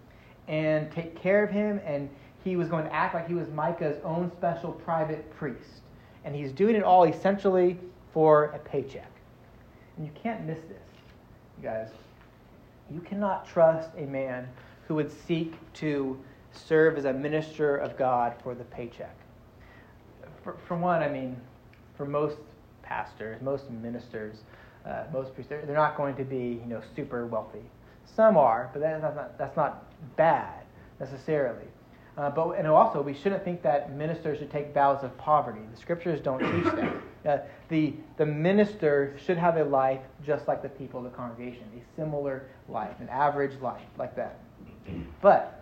[0.48, 2.08] and take care of him, and
[2.44, 5.82] he was going to act like he was Micah's own special private priest.
[6.24, 7.78] And he's doing it all essentially
[8.12, 9.10] for a paycheck.
[9.96, 10.82] And you can't miss this,
[11.56, 11.88] you guys.
[12.90, 14.48] You cannot trust a man
[14.86, 16.18] who would seek to
[16.52, 19.16] serve as a minister of God for the paycheck.
[20.44, 21.36] For, for one, I mean,
[21.96, 22.36] for most
[22.82, 24.36] pastors, most ministers,
[24.86, 27.62] uh, most priests, they're, they're not going to be, you know, super wealthy.
[28.04, 30.62] Some are, but that's not, that's not bad
[31.00, 31.66] necessarily.
[32.16, 35.60] Uh, but and also, we shouldn't think that ministers should take vows of poverty.
[35.74, 36.94] The scriptures don't teach that.
[37.26, 41.64] Uh, the, the minister should have a life just like the people of the congregation,
[41.76, 44.38] a similar life, an average life like that.
[45.20, 45.60] But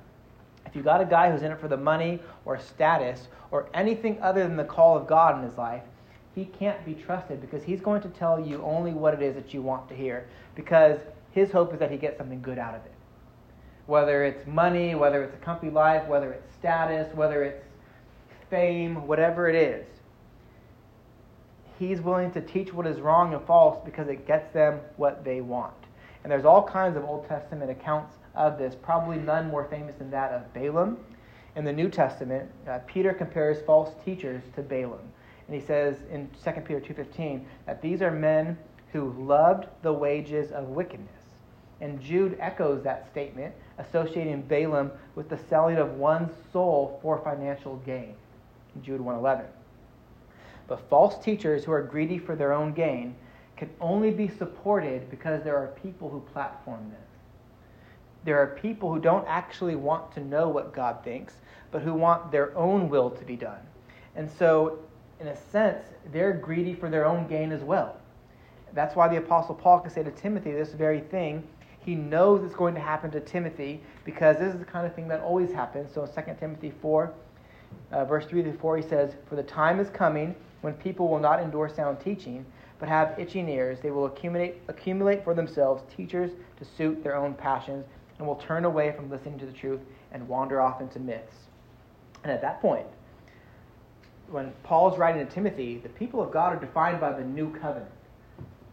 [0.67, 4.21] if you got a guy who's in it for the money or status or anything
[4.21, 5.83] other than the call of God in his life,
[6.35, 9.55] he can't be trusted because he's going to tell you only what it is that
[9.55, 10.99] you want to hear because
[11.33, 12.93] his hope is that he gets something good out of it.
[13.87, 17.65] Whether it's money, whether it's a comfy life, whether it's status, whether it's
[18.51, 19.87] fame, whatever it is.
[21.79, 25.41] He's willing to teach what is wrong and false because it gets them what they
[25.41, 25.75] want.
[26.23, 30.11] And there's all kinds of Old Testament accounts of this, probably none more famous than
[30.11, 30.99] that of Balaam.
[31.57, 35.01] In the New Testament, uh, Peter compares false teachers to Balaam.
[35.47, 38.57] And he says in 2 Peter 2.15 that these are men
[38.93, 41.11] who loved the wages of wickedness.
[41.81, 47.77] And Jude echoes that statement, associating Balaam with the selling of one's soul for financial
[47.85, 48.15] gain.
[48.83, 49.45] Jude 1.11.
[50.67, 53.15] But false teachers who are greedy for their own gain
[53.57, 57.01] can only be supported because there are people who platform them.
[58.25, 61.35] There are people who don't actually want to know what God thinks,
[61.71, 63.61] but who want their own will to be done.
[64.17, 64.79] And so,
[65.25, 67.97] in a sense, they're greedy for their own gain as well.
[68.75, 71.47] That's why the Apostle Paul can say to Timothy this very thing.
[71.81, 75.09] He knows it's going to happen to Timothy because this is the kind of thing
[75.09, 75.93] that always happens.
[75.95, 77.15] So in 2 Timothy 4,
[77.93, 81.21] uh, verse 3 to 4, he says, For the time is coming when people will
[81.21, 82.45] not endure sound teaching,
[82.79, 83.79] but have itching ears.
[83.81, 87.87] They will accumulate, accumulate for themselves teachers to suit their own passions
[88.19, 89.81] and will turn away from listening to the truth
[90.13, 91.37] and wander off into myths.
[92.25, 92.87] And at that point,
[94.31, 97.91] when Paul's writing to Timothy, the people of God are defined by the new covenant.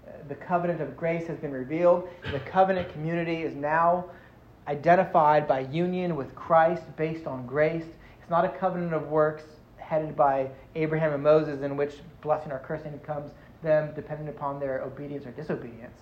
[0.07, 2.07] Uh, the covenant of grace has been revealed.
[2.31, 4.05] The covenant community is now
[4.67, 7.85] identified by union with Christ based on grace.
[8.21, 9.43] It's not a covenant of works
[9.77, 14.81] headed by Abraham and Moses in which blessing or cursing comes them depending upon their
[14.81, 15.97] obedience or disobedience.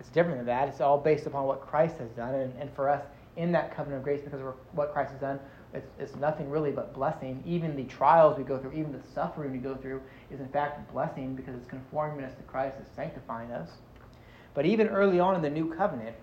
[0.00, 0.68] It's different than that.
[0.68, 2.34] It's all based upon what Christ has done.
[2.34, 3.02] And, and for us,
[3.36, 5.40] in that covenant of grace, because of what Christ has done,
[5.74, 7.42] it's, it's nothing really but blessing.
[7.46, 10.00] Even the trials we go through, even the suffering we go through,
[10.30, 13.70] is in fact blessing because it's conforming us to Christ, it's sanctifying us.
[14.54, 16.16] But even early on in the new covenant,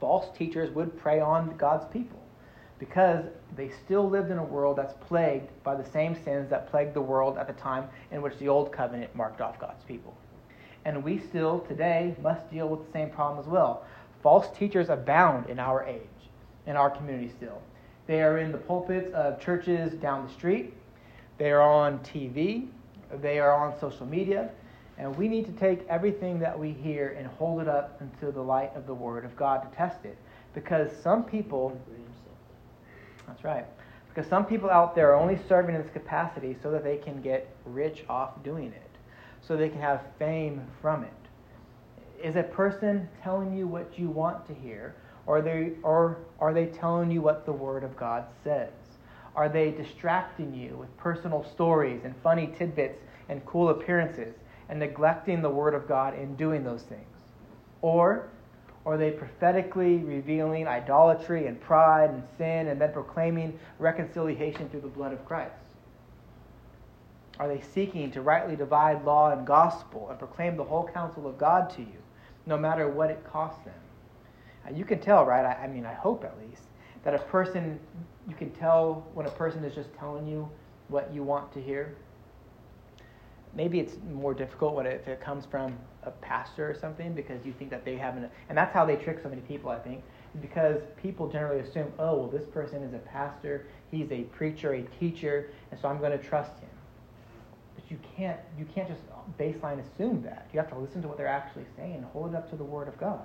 [0.00, 2.18] false teachers would prey on God's people
[2.78, 3.24] because
[3.56, 7.00] they still lived in a world that's plagued by the same sins that plagued the
[7.00, 10.16] world at the time in which the old covenant marked off God's people.
[10.84, 13.84] And we still today must deal with the same problem as well.
[14.22, 16.00] False teachers abound in our age,
[16.66, 17.62] in our community still.
[18.06, 20.74] They are in the pulpits of churches down the street.
[21.38, 22.68] They are on TV.
[23.20, 24.50] They are on social media.
[24.98, 28.42] And we need to take everything that we hear and hold it up into the
[28.42, 30.16] light of the Word of God to test it.
[30.54, 31.80] Because some people,
[33.26, 33.66] that's right,
[34.08, 37.20] because some people out there are only serving in this capacity so that they can
[37.20, 38.84] get rich off doing it
[39.46, 41.12] so they can have fame from it?
[42.22, 44.94] Is a person telling you what you want to hear,
[45.26, 48.72] or are they, or are they telling you what the Word of God says?
[49.34, 54.34] Are they distracting you with personal stories and funny tidbits and cool appearances
[54.68, 57.02] and neglecting the Word of God in doing those things?
[57.82, 58.28] Or
[58.86, 64.88] are they prophetically revealing idolatry and pride and sin and then proclaiming reconciliation through the
[64.88, 65.54] blood of Christ?
[67.38, 71.38] Are they seeking to rightly divide law and gospel and proclaim the whole counsel of
[71.38, 71.98] God to you,
[72.46, 73.74] no matter what it costs them?
[74.72, 75.44] You can tell, right?
[75.44, 76.64] I, I mean, I hope at least,
[77.04, 77.80] that a person,
[78.28, 80.48] you can tell when a person is just telling you
[80.88, 81.96] what you want to hear.
[83.54, 87.44] Maybe it's more difficult when it, if it comes from a pastor or something because
[87.46, 90.02] you think that they haven't, and that's how they trick so many people, I think,
[90.42, 94.82] because people generally assume, oh, well, this person is a pastor, he's a preacher, a
[95.00, 96.70] teacher, and so I'm going to trust him
[97.76, 99.02] But you can't you can't just
[99.38, 100.48] baseline assume that.
[100.52, 102.88] You have to listen to what they're actually saying hold it up to the Word
[102.88, 103.22] of God,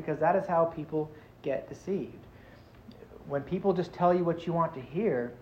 [0.00, 1.10] because that is how people
[1.42, 2.26] get deceived.
[3.26, 5.32] When people just tell you what you want to hear,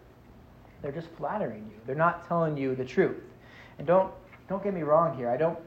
[0.83, 1.81] they're just flattering you.
[1.87, 3.23] They're not telling you the truth.
[3.79, 4.13] And don't
[4.49, 5.29] don't get me wrong here.
[5.31, 5.59] I don't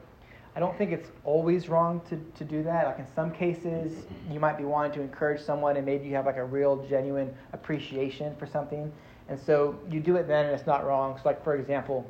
[0.54, 2.86] I don't think it's always wrong to, to do that.
[2.86, 6.26] Like in some cases, you might be wanting to encourage someone and maybe you have
[6.26, 8.92] like a real genuine appreciation for something.
[9.28, 11.16] And so you do it then and it's not wrong.
[11.16, 12.08] So like for example,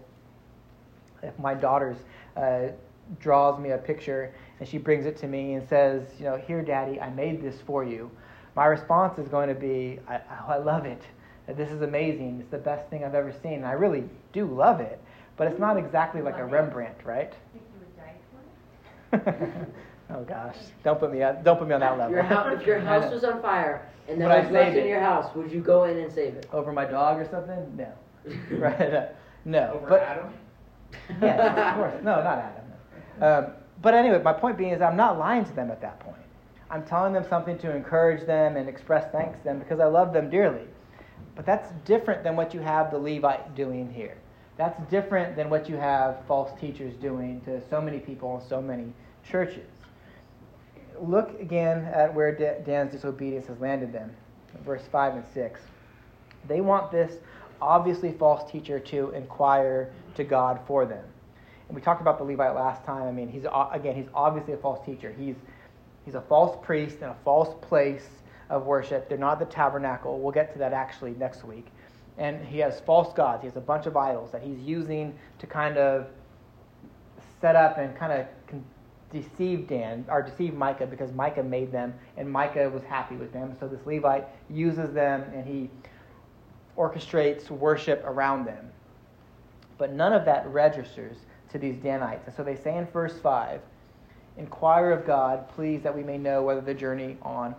[1.22, 1.98] if my daughter's
[2.36, 2.68] uh,
[3.20, 6.62] draws me a picture and she brings it to me and says, you know, here,
[6.62, 8.08] Daddy, I made this for you.
[8.54, 11.02] My response is going to be, I, I love it.
[11.48, 12.38] This is amazing.
[12.40, 13.54] It's the best thing I've ever seen.
[13.54, 15.02] And I really do love it,
[15.36, 17.32] but it's not exactly like a Rembrandt, right?
[19.14, 22.14] oh gosh, don't put me on, don't put me on that level.
[22.14, 25.34] Your house, if your house was on fire and there was left in your house,
[25.34, 26.48] would you go in and save it?
[26.52, 27.76] Over my dog or something?
[27.76, 27.92] No,
[28.58, 29.08] right?
[29.44, 29.72] No.
[29.74, 30.32] Over but, Adam?
[31.20, 32.04] yes, of course.
[32.04, 33.46] No, not Adam.
[33.46, 36.16] Um, but anyway, my point being is I'm not lying to them at that point.
[36.70, 40.12] I'm telling them something to encourage them and express thanks to them because I love
[40.12, 40.66] them dearly.
[41.34, 44.16] But that's different than what you have the Levite doing here.
[44.56, 48.62] That's different than what you have false teachers doing to so many people in so
[48.62, 48.92] many
[49.28, 49.68] churches.
[51.00, 52.32] Look again at where
[52.64, 54.14] Dan's disobedience has landed them.
[54.64, 55.60] Verse 5 and 6.
[56.48, 57.16] They want this
[57.60, 61.04] obviously false teacher to inquire to God for them.
[61.72, 63.02] We talked about the Levite last time.
[63.04, 65.14] I mean, he's uh, again, he's obviously a false teacher.
[65.18, 65.36] He's
[66.04, 68.08] he's a false priest in a false place
[68.50, 69.08] of worship.
[69.08, 70.20] They're not the tabernacle.
[70.20, 71.66] We'll get to that actually next week
[72.18, 73.42] and he has false gods.
[73.42, 76.06] He has a bunch of idols that he's using to kind of
[77.40, 78.26] set up and kind of
[79.10, 83.56] deceive Dan or deceive Micah because Micah made them and Micah was happy with them.
[83.58, 85.70] So this Levite uses them and he
[86.76, 88.70] orchestrates worship around them.
[89.78, 91.16] But none of that registers
[91.52, 92.26] to these Danites.
[92.26, 93.60] And so they say in verse 5
[94.38, 97.54] Inquire of God, please, that we may know whether the journey on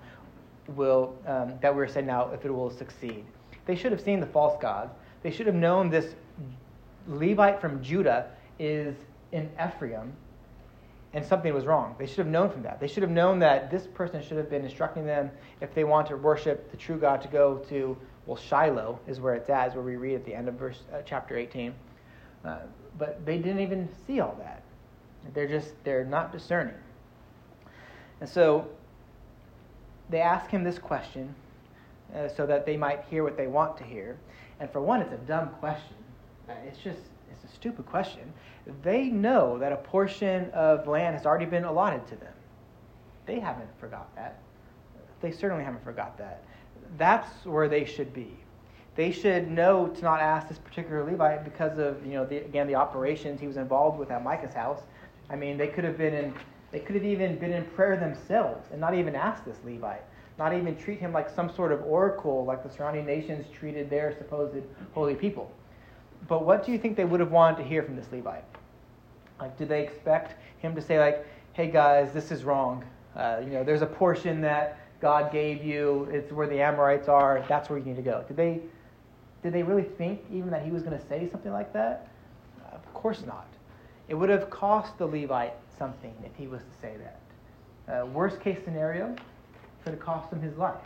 [0.76, 3.24] will, um, that we're setting out, if it will succeed.
[3.66, 4.92] They should have seen the false gods.
[5.22, 6.16] They should have known this
[7.08, 8.96] Levite from Judah is
[9.32, 10.14] in Ephraim
[11.14, 11.96] and something was wrong.
[12.00, 12.80] They should have known from that.
[12.80, 15.30] They should have known that this person should have been instructing them
[15.62, 19.36] if they want to worship the true God to go to, well, Shiloh is where
[19.36, 21.74] it's at, is where we read at the end of verse uh, chapter 18.
[22.44, 22.60] Uh,
[22.98, 24.62] but they didn't even see all that.
[25.34, 26.76] They're just, they're not discerning.
[28.20, 28.68] And so
[30.10, 31.34] they ask him this question
[32.16, 34.18] uh, so that they might hear what they want to hear.
[34.60, 35.96] And for one, it's a dumb question.
[36.48, 37.00] Uh, it's just
[37.32, 38.32] it's a stupid question.
[38.84, 42.34] They know that a portion of land has already been allotted to them.
[43.26, 44.40] They haven't forgot that.
[45.22, 46.44] They certainly haven't forgot that.
[46.98, 48.38] That's where they should be.
[48.96, 52.68] They should know to not ask this particular Levite because of you know the, again
[52.68, 54.82] the operations he was involved with at Micah's house.
[55.30, 56.34] I mean, they could have been in
[56.72, 60.04] they could have even been in prayer themselves and not even asked this Levite
[60.38, 64.16] not even treat him like some sort of oracle like the surrounding nations treated their
[64.18, 65.52] supposed holy people.
[66.28, 68.46] But what do you think they would have wanted to hear from this Levite?
[69.40, 72.84] Like, did they expect him to say, like, hey guys, this is wrong?
[73.16, 77.44] Uh, you know, there's a portion that God gave you, it's where the Amorites are,
[77.50, 78.24] that's where you need to go.
[78.28, 78.62] Did they,
[79.44, 82.08] did they really think even that he was going to say something like that?
[82.72, 83.48] Of course not.
[84.08, 87.20] It would have cost the Levite something if he was to say that.
[87.94, 89.20] Uh, worst case scenario, it
[89.84, 90.82] could have cost him his life.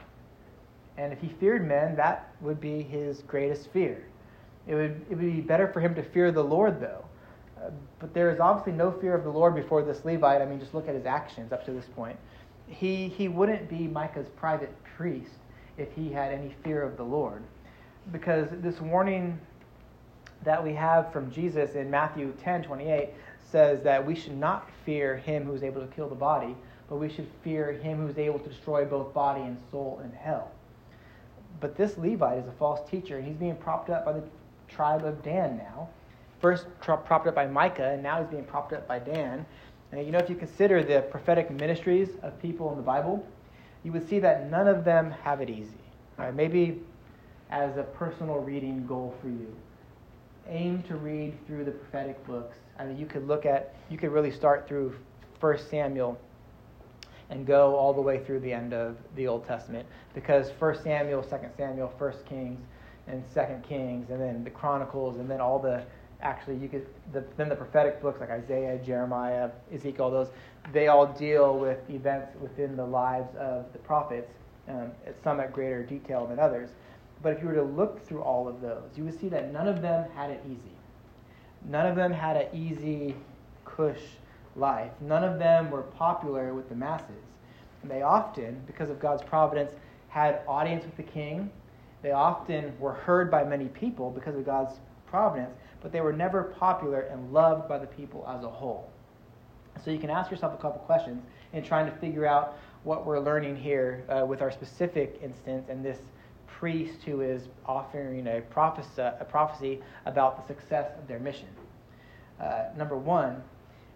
[0.97, 4.03] And if he feared men, that would be his greatest fear.
[4.65, 7.05] It would, it would be better for him to fear the Lord, though.
[7.61, 10.41] Uh, but there is obviously no fear of the Lord before this Levite.
[10.41, 12.17] I mean, just look at his actions up to this point.
[12.67, 15.31] He, he wouldn't be Micah's private priest
[15.77, 17.43] if he had any fear of the Lord.
[18.11, 19.39] Because this warning
[20.43, 23.09] that we have from Jesus in Matthew 10 28
[23.51, 26.55] says that we should not fear him who is able to kill the body,
[26.89, 30.11] but we should fear him who is able to destroy both body and soul in
[30.11, 30.51] hell.
[31.59, 34.23] But this Levite is a false teacher, and he's being propped up by the
[34.67, 35.89] tribe of Dan now.
[36.39, 39.45] First propped up by Micah, and now he's being propped up by Dan.
[39.91, 43.25] And you know, if you consider the prophetic ministries of people in the Bible,
[43.83, 45.73] you would see that none of them have it easy.
[46.33, 46.81] Maybe
[47.49, 49.55] as a personal reading goal for you,
[50.47, 52.57] aim to read through the prophetic books.
[52.79, 54.95] I mean, you could look at, you could really start through
[55.39, 56.17] 1 Samuel
[57.29, 61.23] and go all the way through the end of the Old Testament because 1 Samuel,
[61.23, 62.59] 2 Samuel, 1 Kings,
[63.07, 65.83] and 2 Kings, and then the Chronicles, and then all the
[66.21, 70.29] actually you could the, then the prophetic books like Isaiah, Jeremiah, Ezekiel, those
[70.73, 74.31] they all deal with events within the lives of the prophets,
[74.67, 74.91] um,
[75.23, 76.69] some at greater detail than others.
[77.21, 79.67] But if you were to look through all of those, you would see that none
[79.67, 80.75] of them had it easy.
[81.65, 83.15] None of them had an easy,
[83.65, 84.01] cush
[84.55, 84.91] life.
[85.01, 87.23] None of them were popular with the masses.
[87.81, 89.71] And they often, because of God's providence,
[90.09, 91.49] had audience with the king.
[92.01, 94.73] They often were heard by many people because of God's
[95.07, 95.51] providence,
[95.81, 98.89] but they were never popular and loved by the people as a whole.
[99.83, 103.19] So you can ask yourself a couple questions in trying to figure out what we're
[103.19, 105.99] learning here uh, with our specific instance and this
[106.59, 111.47] priest who is offering a, prophecy, a prophecy about the success of their mission.
[112.41, 113.43] Uh, number one,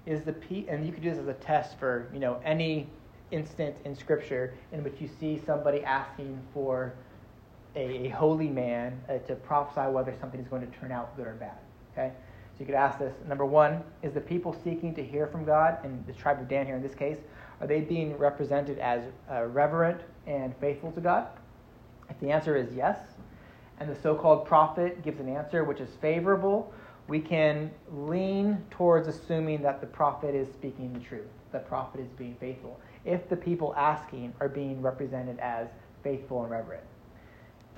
[0.06, 2.88] is the p and you could do this as a test for you know any
[3.30, 6.94] instant in scripture in which you see somebody asking for
[7.76, 11.28] a, a holy man uh, to prophesy whether something is going to turn out good
[11.28, 11.58] or bad
[11.94, 12.12] okay?
[12.54, 13.14] So you could ask this.
[13.28, 16.66] Number one is the people seeking to hear from god and the tribe of dan
[16.66, 17.18] here in this case
[17.60, 21.28] are they being represented as uh, reverent and faithful to god
[22.12, 22.99] if the answer is yes
[23.80, 26.72] and the so-called prophet gives an answer which is favorable
[27.07, 32.07] we can lean towards assuming that the prophet is speaking the truth, the prophet is
[32.18, 35.68] being faithful, if the people asking are being represented as
[36.03, 36.84] faithful and reverent.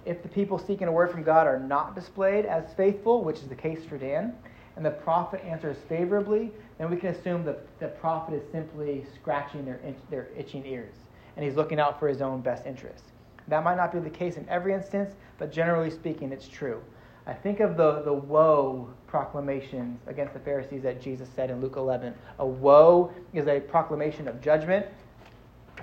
[0.05, 3.47] if the people seeking a word from God are not displayed as faithful, which is
[3.47, 4.35] the case for Dan,
[4.75, 9.65] and the prophet answers favorably, then we can assume that the prophet is simply scratching
[9.65, 9.79] their,
[10.11, 10.93] their itching ears,
[11.37, 13.12] and he's looking out for his own best interests.
[13.47, 16.81] That might not be the case in every instance, but generally speaking, it's true.
[17.25, 21.75] I think of the, the woe proclamations against the Pharisees that Jesus said in Luke
[21.77, 22.13] 11.
[22.39, 24.85] A woe is a proclamation of judgment.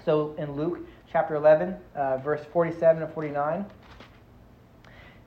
[0.04, 0.80] So in Luke
[1.10, 3.64] chapter 11, uh, verse 47 and 49,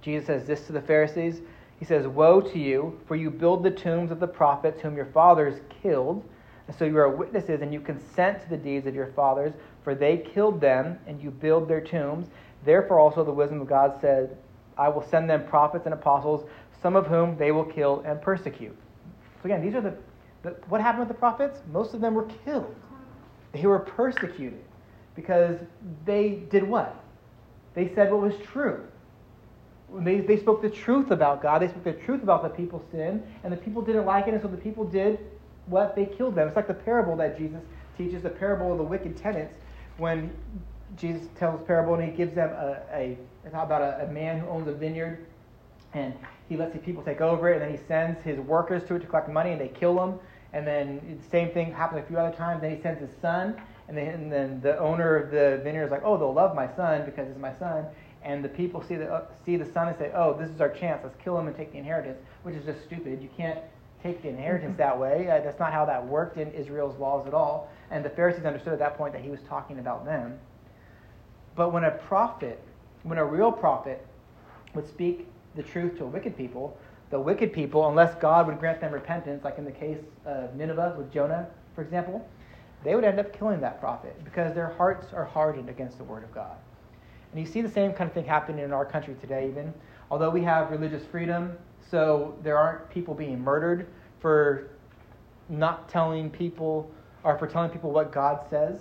[0.02, 1.42] Jesus says this to the Pharisees.
[1.80, 5.08] He says, Woe to you, for you build the tombs of the prophets whom your
[5.08, 6.24] fathers killed.
[6.68, 9.54] And so you are witnesses, and you consent to the deeds of your fathers,
[9.84, 12.28] for they killed them, and you build their tombs.
[12.66, 14.38] Therefore also the wisdom of God said,
[14.78, 16.48] I will send them prophets and apostles,
[16.82, 18.76] some of whom they will kill and persecute.
[19.42, 19.94] So again, these are the,
[20.42, 21.60] the what happened with the prophets?
[21.72, 22.74] Most of them were killed.
[23.52, 24.64] They were persecuted
[25.16, 25.58] because
[26.06, 26.96] they did what?
[27.76, 28.86] They said what was true.
[29.94, 31.62] They, they spoke the truth about God.
[31.62, 34.42] They spoke the truth about the people's sin, and the people didn't like it, and
[34.42, 35.20] so the people did
[35.68, 35.96] what?
[35.96, 36.48] They killed them.
[36.48, 37.62] It's like the parable that Jesus
[37.98, 39.54] teaches, the parable of the wicked tenants,
[39.98, 40.32] when
[40.98, 44.48] Jesus tells a parable and he gives them a, a about a, a man who
[44.48, 45.26] owns a vineyard,
[45.94, 46.14] and
[46.50, 49.00] he lets the people take over it, and then he sends his workers to it
[49.00, 50.20] to collect money, and they kill them.
[50.54, 52.62] And then the same thing happens a few other times.
[52.62, 55.92] Then he sends his son, and then, and then the owner of the vineyard is
[55.92, 57.86] like, "Oh, they'll love my son because it's my son."
[58.24, 60.70] And the people see the uh, see the son and say, "Oh, this is our
[60.70, 61.02] chance.
[61.04, 63.22] Let's kill him and take the inheritance," which is just stupid.
[63.22, 63.60] You can't
[64.04, 65.28] take the inheritance that way.
[65.30, 67.70] Uh, that's not how that worked in Israel's laws at all.
[67.94, 70.40] And the Pharisees understood at that point that he was talking about them.
[71.56, 72.60] But when a prophet,
[73.04, 74.04] when a real prophet
[74.74, 76.76] would speak the truth to wicked people,
[77.12, 80.96] the wicked people, unless God would grant them repentance, like in the case of Nineveh
[80.98, 82.28] with Jonah, for example,
[82.84, 86.24] they would end up killing that prophet because their hearts are hardened against the word
[86.24, 86.58] of God.
[87.32, 89.72] And you see the same kind of thing happening in our country today, even.
[90.10, 91.56] Although we have religious freedom,
[91.92, 93.86] so there aren't people being murdered
[94.20, 94.72] for
[95.48, 96.90] not telling people
[97.24, 98.80] or for telling people what God says.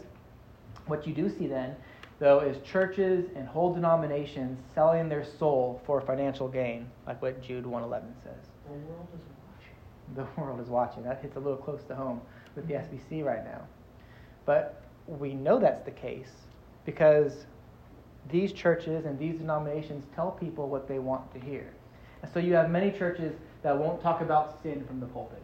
[0.86, 1.76] What you do see then
[2.22, 7.66] though, is churches and whole denominations selling their soul for financial gain, like what Jude
[7.66, 8.48] 111 says.
[8.64, 10.14] The world is watching.
[10.14, 11.02] The world is watching.
[11.02, 12.20] That hits a little close to home
[12.54, 13.62] with the SBC right now.
[14.46, 16.30] But we know that's the case
[16.84, 17.44] because
[18.30, 21.74] these churches and these denominations tell people what they want to hear.
[22.22, 23.34] And so you have many churches
[23.64, 25.42] that won't talk about sin from the pulpit.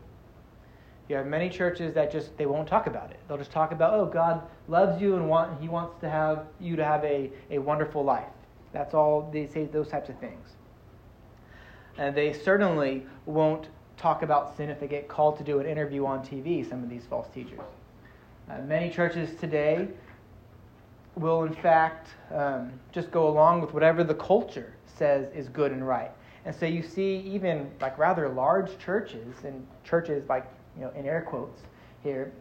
[1.08, 3.18] You have many churches that just they won't talk about it.
[3.26, 6.76] They'll just talk about, oh, God loves you and want He wants to have you
[6.76, 8.28] to have a, a wonderful life.
[8.72, 10.48] That's all they say those types of things.
[11.96, 16.04] And they certainly won't talk about sin if they get called to do an interview
[16.06, 17.60] on TV, some of these false teachers.
[18.48, 19.88] Uh, many churches today
[21.16, 25.86] will, in fact, um, just go along with whatever the culture says is good and
[25.86, 26.12] right.
[26.44, 30.46] And so you see even like rather large churches and churches like
[30.78, 31.60] you know, in air quotes
[32.02, 32.32] here,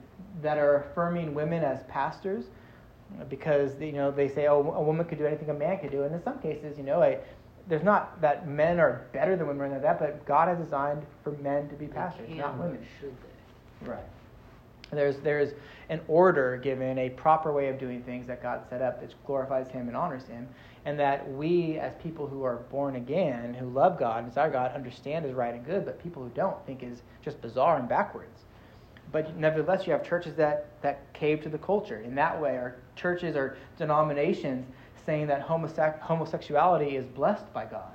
[0.41, 2.45] that are affirming women as pastors
[3.29, 6.03] because you know they say oh a woman could do anything a man could do.
[6.03, 7.19] And in some cases you know a,
[7.67, 11.31] there's not that men are better than women or that but God has designed for
[11.33, 12.85] men to be pastors not women.
[12.99, 13.13] should
[13.81, 14.03] they right
[14.91, 15.53] there's there's
[15.89, 19.67] an order given a proper way of doing things that God set up that glorifies
[19.69, 20.47] him and honors him
[20.85, 24.73] and that we as people who are born again who love God and desire God
[24.73, 28.45] understand is right and good but people who don't think is just bizarre and backwards
[29.11, 32.01] but nevertheless, you have churches that, that cave to the culture.
[32.01, 34.65] In that way, or churches or denominations
[35.05, 37.93] saying that homose- homosexuality is blessed by God.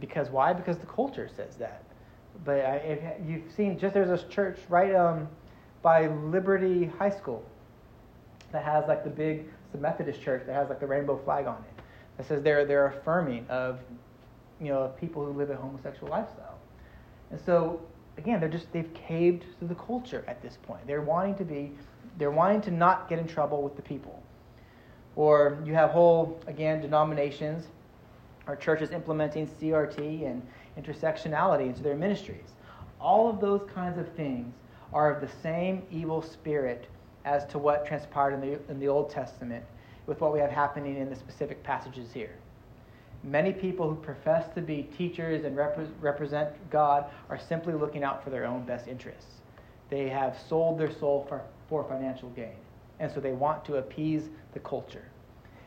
[0.00, 0.52] Because why?
[0.52, 1.84] Because the culture says that.
[2.44, 5.28] But I, if you've seen, just there's a church right um,
[5.84, 7.44] by Liberty High School
[8.52, 11.58] that has like the big, a Methodist church that has like the rainbow flag on
[11.58, 11.82] it.
[12.16, 13.78] That says they're, they're affirming of,
[14.60, 16.58] you know, people who live a homosexual lifestyle.
[17.30, 17.82] And so
[18.16, 20.86] again, they're just they've caved to the culture at this point.
[20.86, 21.72] They're wanting to be,
[22.16, 24.22] they're wanting to not get in trouble with the people.
[25.16, 27.66] Or you have whole again denominations
[28.46, 30.40] or churches implementing CRT and
[30.78, 32.54] intersectionality into their ministries.
[33.00, 34.54] All of those kinds of things
[34.94, 36.86] are of the same evil spirit
[37.24, 39.64] as to what transpired in the, in the Old Testament
[40.06, 42.36] with what we have happening in the specific passages here.
[43.24, 48.22] Many people who profess to be teachers and repre- represent God are simply looking out
[48.22, 49.40] for their own best interests.
[49.90, 52.54] They have sold their soul for, for financial gain.
[53.00, 55.04] And so they want to appease the culture.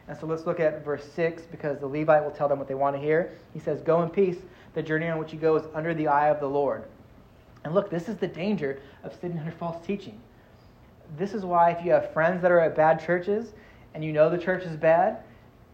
[0.08, 2.76] And so let's look at verse 6 because the Levite will tell them what they
[2.76, 3.34] want to hear.
[3.54, 4.38] He says, Go in peace.
[4.74, 6.84] The journey on which you go is under the eye of the Lord.
[7.68, 10.18] And look, this is the danger of sitting under false teaching.
[11.18, 13.52] This is why, if you have friends that are at bad churches
[13.94, 15.18] and you know the church is bad,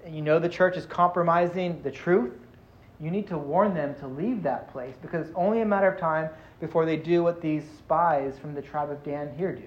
[0.04, 2.34] and you know the church is compromising the truth,
[3.00, 6.00] you need to warn them to leave that place because it's only a matter of
[6.00, 6.30] time
[6.60, 9.62] before they do what these spies from the tribe of Dan here do.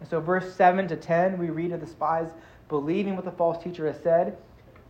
[0.00, 2.26] And so, verse 7 to 10, we read of the spies
[2.68, 4.36] believing what the false teacher has said.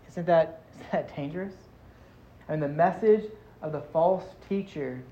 [0.09, 1.53] Isn't that, isn't that dangerous?
[2.49, 5.03] I mean, the message of the false teacher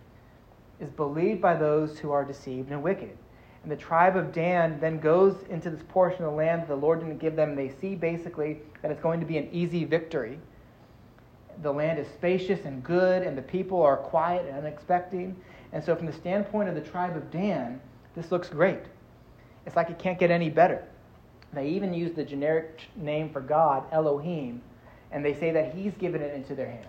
[0.81, 3.17] is believed by those who are deceived and wicked.
[3.63, 6.77] And the tribe of Dan then goes into this portion of the land that the
[6.77, 7.55] Lord didn't give them.
[7.55, 10.39] They see basically that it's going to be an easy victory.
[11.63, 15.37] The land is spacious and good, and the people are quiet and unexpecting.
[15.73, 17.81] And so, from the standpoint of the tribe of Dan,
[18.17, 18.81] this looks great.
[19.67, 20.83] It's like it can't get any better.
[21.53, 24.63] They even use the generic name for God, Elohim,
[25.13, 26.87] and they say that He's given it into their hand.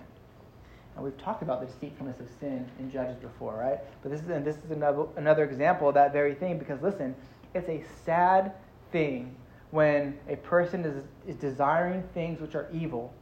[1.00, 3.80] We've talked about the deceitfulness of sin in Judges before, right?
[4.04, 7.16] But this is, and this is another, another example of that very thing because, listen,
[7.56, 8.54] it's a sad
[8.92, 9.36] thing
[9.72, 13.14] when a person is, is desiring things which are evil,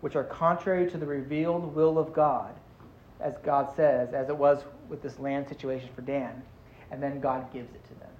[0.00, 2.52] which are contrary to the revealed will of God,
[3.20, 6.42] as God says, as it was with this land situation for Dan,
[6.90, 8.10] and then God gives it to them.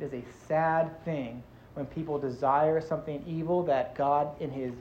[0.00, 1.42] It is a sad thing
[1.74, 4.72] when people desire something evil that God, in His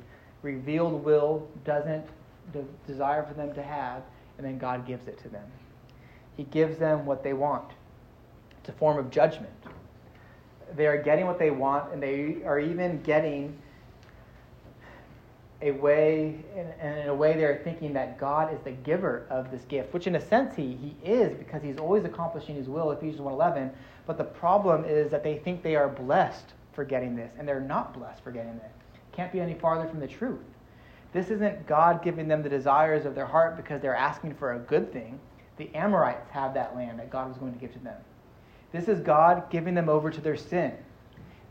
[0.42, 2.06] revealed will, doesn't
[2.54, 4.04] de- desire for them to have,
[4.38, 5.46] and then God gives it to them.
[6.38, 7.72] He gives them what they want.
[8.60, 9.52] It's a form of judgment.
[10.76, 13.58] They are getting what they want, and they are even getting
[15.62, 19.62] a way, and in a way they're thinking that God is the giver of this
[19.66, 23.22] gift, which in a sense he, he is because he's always accomplishing his will, Ephesians
[23.22, 23.72] 1.11.
[24.08, 27.60] But the problem is that they think they are blessed for getting this, and they're
[27.60, 28.72] not blessed for getting it.
[29.12, 30.40] Can't be any farther from the truth.
[31.14, 34.60] This isn't God giving them the desires of their heart because they're asking for a
[34.60, 35.20] good thing.
[35.58, 37.98] The Amorites have that land that God was going to give to them.
[38.72, 40.74] This is God giving them over to their sin.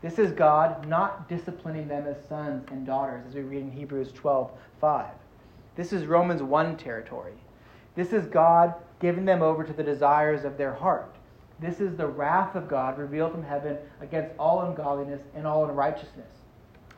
[0.01, 4.11] This is God not disciplining them as sons and daughters, as we read in Hebrews
[4.13, 4.49] 12
[4.79, 5.05] 5.
[5.75, 7.33] This is Romans 1 territory.
[7.95, 11.15] This is God giving them over to the desires of their heart.
[11.59, 16.40] This is the wrath of God revealed from heaven against all ungodliness and all unrighteousness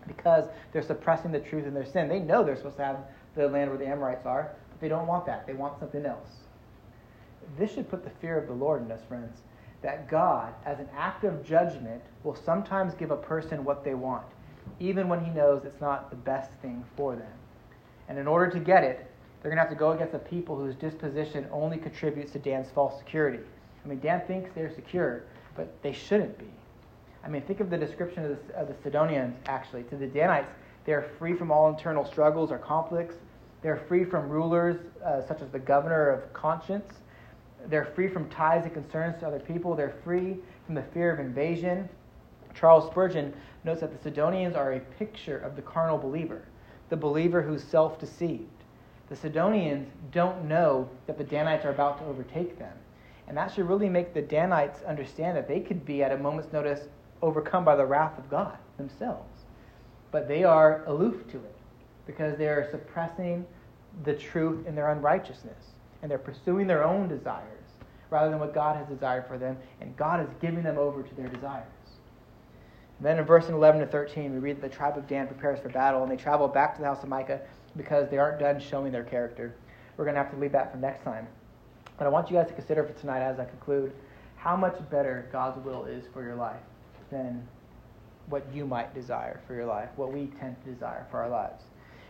[0.08, 2.08] because they're suppressing the truth in their sin.
[2.08, 2.97] They know they're supposed to have
[3.36, 5.47] the land where the Amorites are, but they don't want that.
[5.47, 6.30] They want something else.
[7.58, 9.39] This should put the fear of the Lord in us, friends,
[9.82, 14.26] that God, as an act of judgment, will sometimes give a person what they want,
[14.80, 17.32] even when he knows it's not the best thing for them.
[18.08, 19.10] And in order to get it,
[19.41, 22.70] they're going to have to go against a people whose disposition only contributes to Dan's
[22.72, 23.39] false security.
[23.84, 25.24] I mean, Dan thinks they're secure,
[25.56, 26.47] but they shouldn't be.
[27.24, 29.84] I mean, think of the description of the, of the Sidonians, actually.
[29.84, 30.51] To the Danites,
[30.86, 33.15] they are free from all internal struggles or conflicts.
[33.61, 36.95] They're free from rulers, uh, such as the governor of conscience.
[37.67, 39.74] They're free from ties and concerns to other people.
[39.74, 41.88] They're free from the fear of invasion.
[42.53, 46.43] Charles Spurgeon notes that the Sidonians are a picture of the carnal believer,
[46.89, 48.49] the believer who's self deceived.
[49.09, 52.74] The Sidonians don't know that the Danites are about to overtake them.
[53.28, 56.51] And that should really make the Danites understand that they could be, at a moment's
[56.51, 56.88] notice,
[57.24, 59.30] overcome by the wrath of God themselves.
[60.11, 61.55] But they are aloof to it
[62.05, 63.45] because they are suppressing
[64.03, 65.71] the truth in their unrighteousness
[66.01, 67.47] and they're pursuing their own desires
[68.09, 71.15] rather than what God has desired for them, and God is giving them over to
[71.15, 71.65] their desires.
[72.99, 75.69] Then in verse 11 to 13, we read that the tribe of Dan prepares for
[75.69, 77.41] battle, and they travel back to the house of Micah
[77.76, 79.55] because they aren't done showing their character.
[79.97, 81.28] We're going to have to leave that for next time.
[81.97, 83.91] But I want you guys to consider for tonight as I conclude
[84.36, 86.61] how much better God's will is for your life
[87.14, 87.47] than
[88.28, 91.64] what you might desire for your life, what we tend to desire for our lives.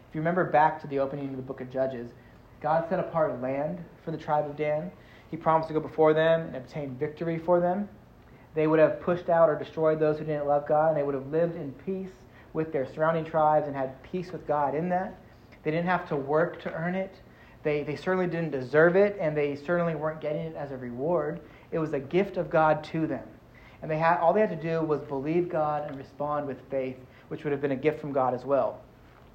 [0.10, 2.10] If you remember back to the opening of the book of Judges,
[2.62, 4.92] God set apart land for the tribe of Dan.
[5.30, 7.90] He promised to go before them and obtain victory for them.
[8.56, 11.16] They would have pushed out or destroyed those who didn't love God, and they would
[11.16, 12.14] have lived in peace
[12.54, 15.18] with their surrounding tribes and had peace with God in that.
[15.64, 17.16] They didn't have to work to earn it.
[17.64, 21.40] They, they certainly didn't deserve it, and they certainly weren't getting it as a reward.
[21.72, 23.28] It was a gift of God to them.
[23.84, 26.96] And they had, all they had to do was believe God and respond with faith,
[27.28, 28.80] which would have been a gift from God as well.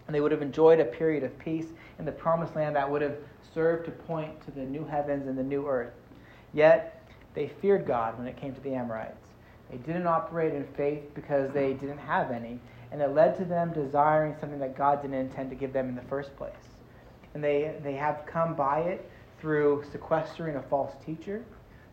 [0.07, 1.67] And they would have enjoyed a period of peace
[1.99, 3.19] in the promised land that would have
[3.53, 5.93] served to point to the new heavens and the new earth.
[6.55, 9.29] Yet, they feared God when it came to the Amorites.
[9.71, 12.59] They didn't operate in faith because they didn't have any,
[12.91, 15.95] and it led to them desiring something that God didn't intend to give them in
[15.95, 16.55] the first place.
[17.35, 19.11] And they, they have come by it
[19.43, 21.45] through sequestering a false teacher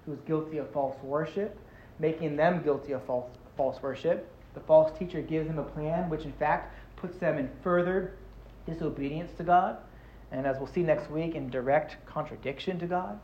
[0.06, 1.60] who was guilty of false worship
[2.00, 4.32] making them guilty of false, false worship.
[4.54, 8.16] The false teacher gives them a plan, which in fact puts them in further
[8.66, 9.78] disobedience to God,
[10.32, 13.20] and as we'll see next week, in direct contradiction to God.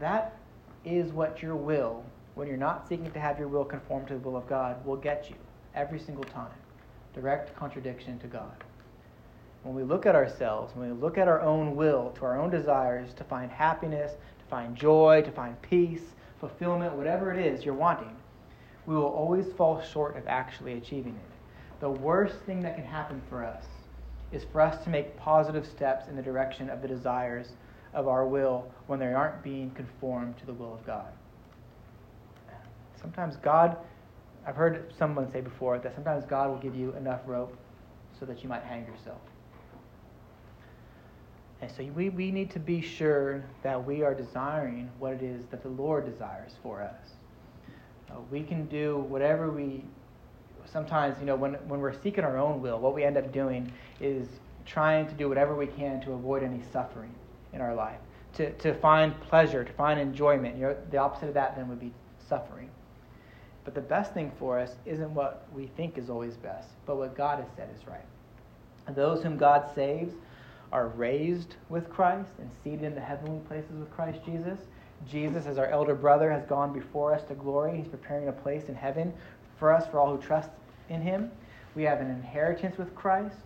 [0.00, 0.36] That
[0.84, 2.04] is what your will,
[2.34, 4.96] when you're not seeking to have your will conform to the will of God, will
[4.96, 5.36] get you
[5.74, 6.52] every single time.
[7.14, 8.64] direct contradiction to God.
[9.62, 12.50] When we look at ourselves, when we look at our own will, to our own
[12.50, 16.02] desires, to find happiness, to find joy, to find peace,
[16.48, 18.14] fulfillment, whatever it is you're wanting,
[18.86, 21.80] we will always fall short of actually achieving it.
[21.80, 23.64] The worst thing that can happen for us
[24.30, 27.52] is for us to make positive steps in the direction of the desires
[27.94, 31.06] of our will when they aren't being conformed to the will of God.
[33.00, 33.76] Sometimes God,
[34.46, 37.56] I've heard someone say before that sometimes God will give you enough rope
[38.18, 39.20] so that you might hang yourself.
[41.64, 45.46] And so we, we need to be sure that we are desiring what it is
[45.46, 47.14] that the Lord desires for us.
[48.10, 49.82] Uh, we can do whatever we,
[50.66, 53.72] sometimes, you know, when, when we're seeking our own will, what we end up doing
[53.98, 54.28] is
[54.66, 57.14] trying to do whatever we can to avoid any suffering
[57.54, 57.98] in our life,
[58.34, 60.56] to, to find pleasure, to find enjoyment.
[60.56, 61.92] You know, the opposite of that then would be
[62.28, 62.68] suffering.
[63.64, 67.16] But the best thing for us isn't what we think is always best, but what
[67.16, 68.04] God has said is right.
[68.94, 70.12] Those whom God saves
[70.74, 74.58] are raised with Christ and seated in the heavenly places with Christ Jesus.
[75.08, 77.76] Jesus, as our elder brother, has gone before us to glory.
[77.76, 79.14] He's preparing a place in heaven
[79.56, 80.50] for us, for all who trust
[80.88, 81.30] in him.
[81.76, 83.36] We have an inheritance with Christ.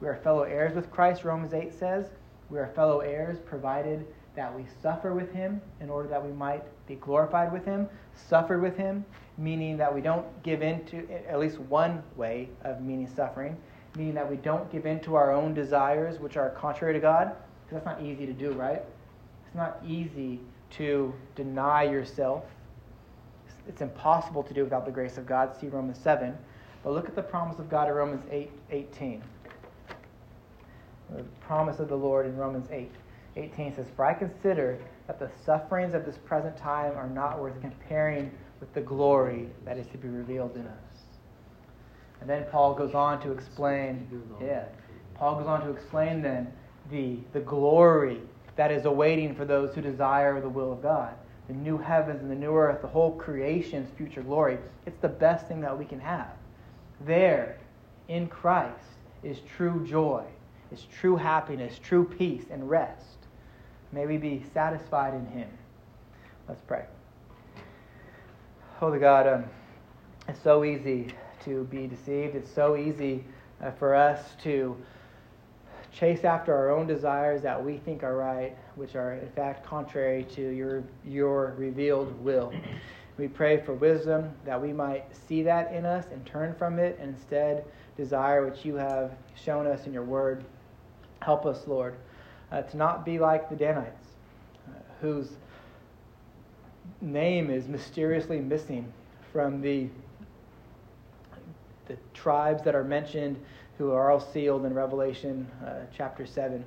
[0.00, 2.06] We are fellow heirs with Christ, Romans 8 says.
[2.48, 6.62] We are fellow heirs provided that we suffer with him in order that we might
[6.86, 7.86] be glorified with him.
[8.14, 9.04] Suffer with him,
[9.36, 13.58] meaning that we don't give in to, at least one way of meaning suffering,
[13.98, 17.32] meaning that we don't give in to our own desires, which are contrary to God.
[17.64, 18.82] Because that's not easy to do, right?
[19.46, 20.40] It's not easy
[20.70, 22.44] to deny yourself.
[23.66, 25.54] It's impossible to do without the grace of God.
[25.60, 26.34] See Romans 7.
[26.84, 29.22] But look at the promise of God in Romans 8 18.
[31.16, 32.90] The promise of the Lord in Romans 8
[33.36, 37.60] 18 says, For I consider that the sufferings of this present time are not worth
[37.60, 38.30] comparing
[38.60, 40.87] with the glory that is to be revealed in us.
[42.20, 44.08] And then Paul goes on to explain,
[44.40, 44.64] yeah,
[45.14, 46.52] Paul goes on to explain then
[46.90, 48.20] the, the glory
[48.56, 51.14] that is awaiting for those who desire the will of God.
[51.46, 54.58] The new heavens and the new earth, the whole creation's future glory.
[54.84, 56.32] It's the best thing that we can have.
[57.06, 57.58] There,
[58.08, 58.84] in Christ,
[59.22, 60.24] is true joy,
[60.72, 63.16] is true happiness, true peace, and rest.
[63.92, 65.48] May we be satisfied in Him.
[66.48, 66.84] Let's pray.
[68.76, 69.44] Holy God, um,
[70.28, 71.12] it's so easy
[71.44, 72.34] to be deceived.
[72.34, 73.24] It's so easy
[73.62, 74.76] uh, for us to
[75.92, 80.24] chase after our own desires that we think are right, which are in fact contrary
[80.34, 82.52] to your, your revealed will.
[83.16, 86.98] We pray for wisdom that we might see that in us and turn from it
[87.00, 87.64] and instead
[87.96, 90.44] desire what you have shown us in your word.
[91.20, 91.96] Help us, Lord,
[92.52, 94.06] uh, to not be like the Danites,
[94.68, 95.30] uh, whose
[97.00, 98.92] name is mysteriously missing
[99.32, 99.88] from the
[101.88, 103.36] the tribes that are mentioned
[103.78, 106.64] who are all sealed in Revelation uh, chapter 7.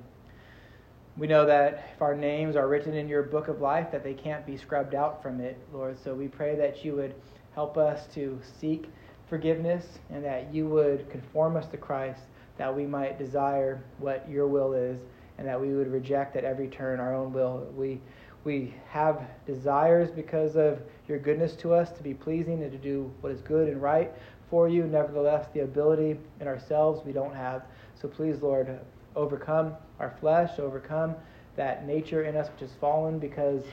[1.17, 4.13] We know that if our names are written in your book of life, that they
[4.13, 5.97] can't be scrubbed out from it, Lord.
[6.01, 7.13] So we pray that you would
[7.53, 8.89] help us to seek
[9.29, 12.21] forgiveness and that you would conform us to Christ,
[12.57, 15.01] that we might desire what your will is,
[15.37, 17.67] and that we would reject at every turn our own will.
[17.75, 17.99] We
[18.43, 23.11] we have desires because of your goodness to us to be pleasing and to do
[23.21, 24.11] what is good and right
[24.51, 24.83] for you.
[24.83, 27.63] Nevertheless, the ability in ourselves we don't have.
[27.99, 28.79] So please, Lord,
[29.15, 31.15] overcome our flesh, overcome
[31.55, 33.63] that nature in us which is fallen because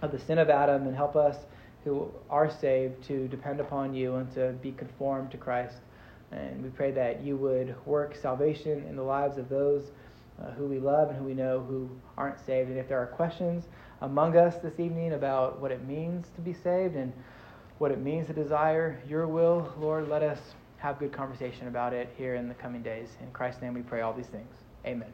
[0.00, 1.36] of the sin of Adam, and help us
[1.84, 5.76] who are saved to depend upon you and to be conformed to Christ.
[6.32, 9.84] And we pray that you would work salvation in the lives of those
[10.42, 11.88] uh, who we love and who we know who
[12.18, 12.70] aren't saved.
[12.70, 13.64] And if there are questions
[14.02, 17.12] among us this evening about what it means to be saved and
[17.78, 20.38] what it means to desire your will, Lord, let us
[20.78, 23.08] have good conversation about it here in the coming days.
[23.20, 24.54] In Christ's name we pray all these things.
[24.86, 25.12] Amen.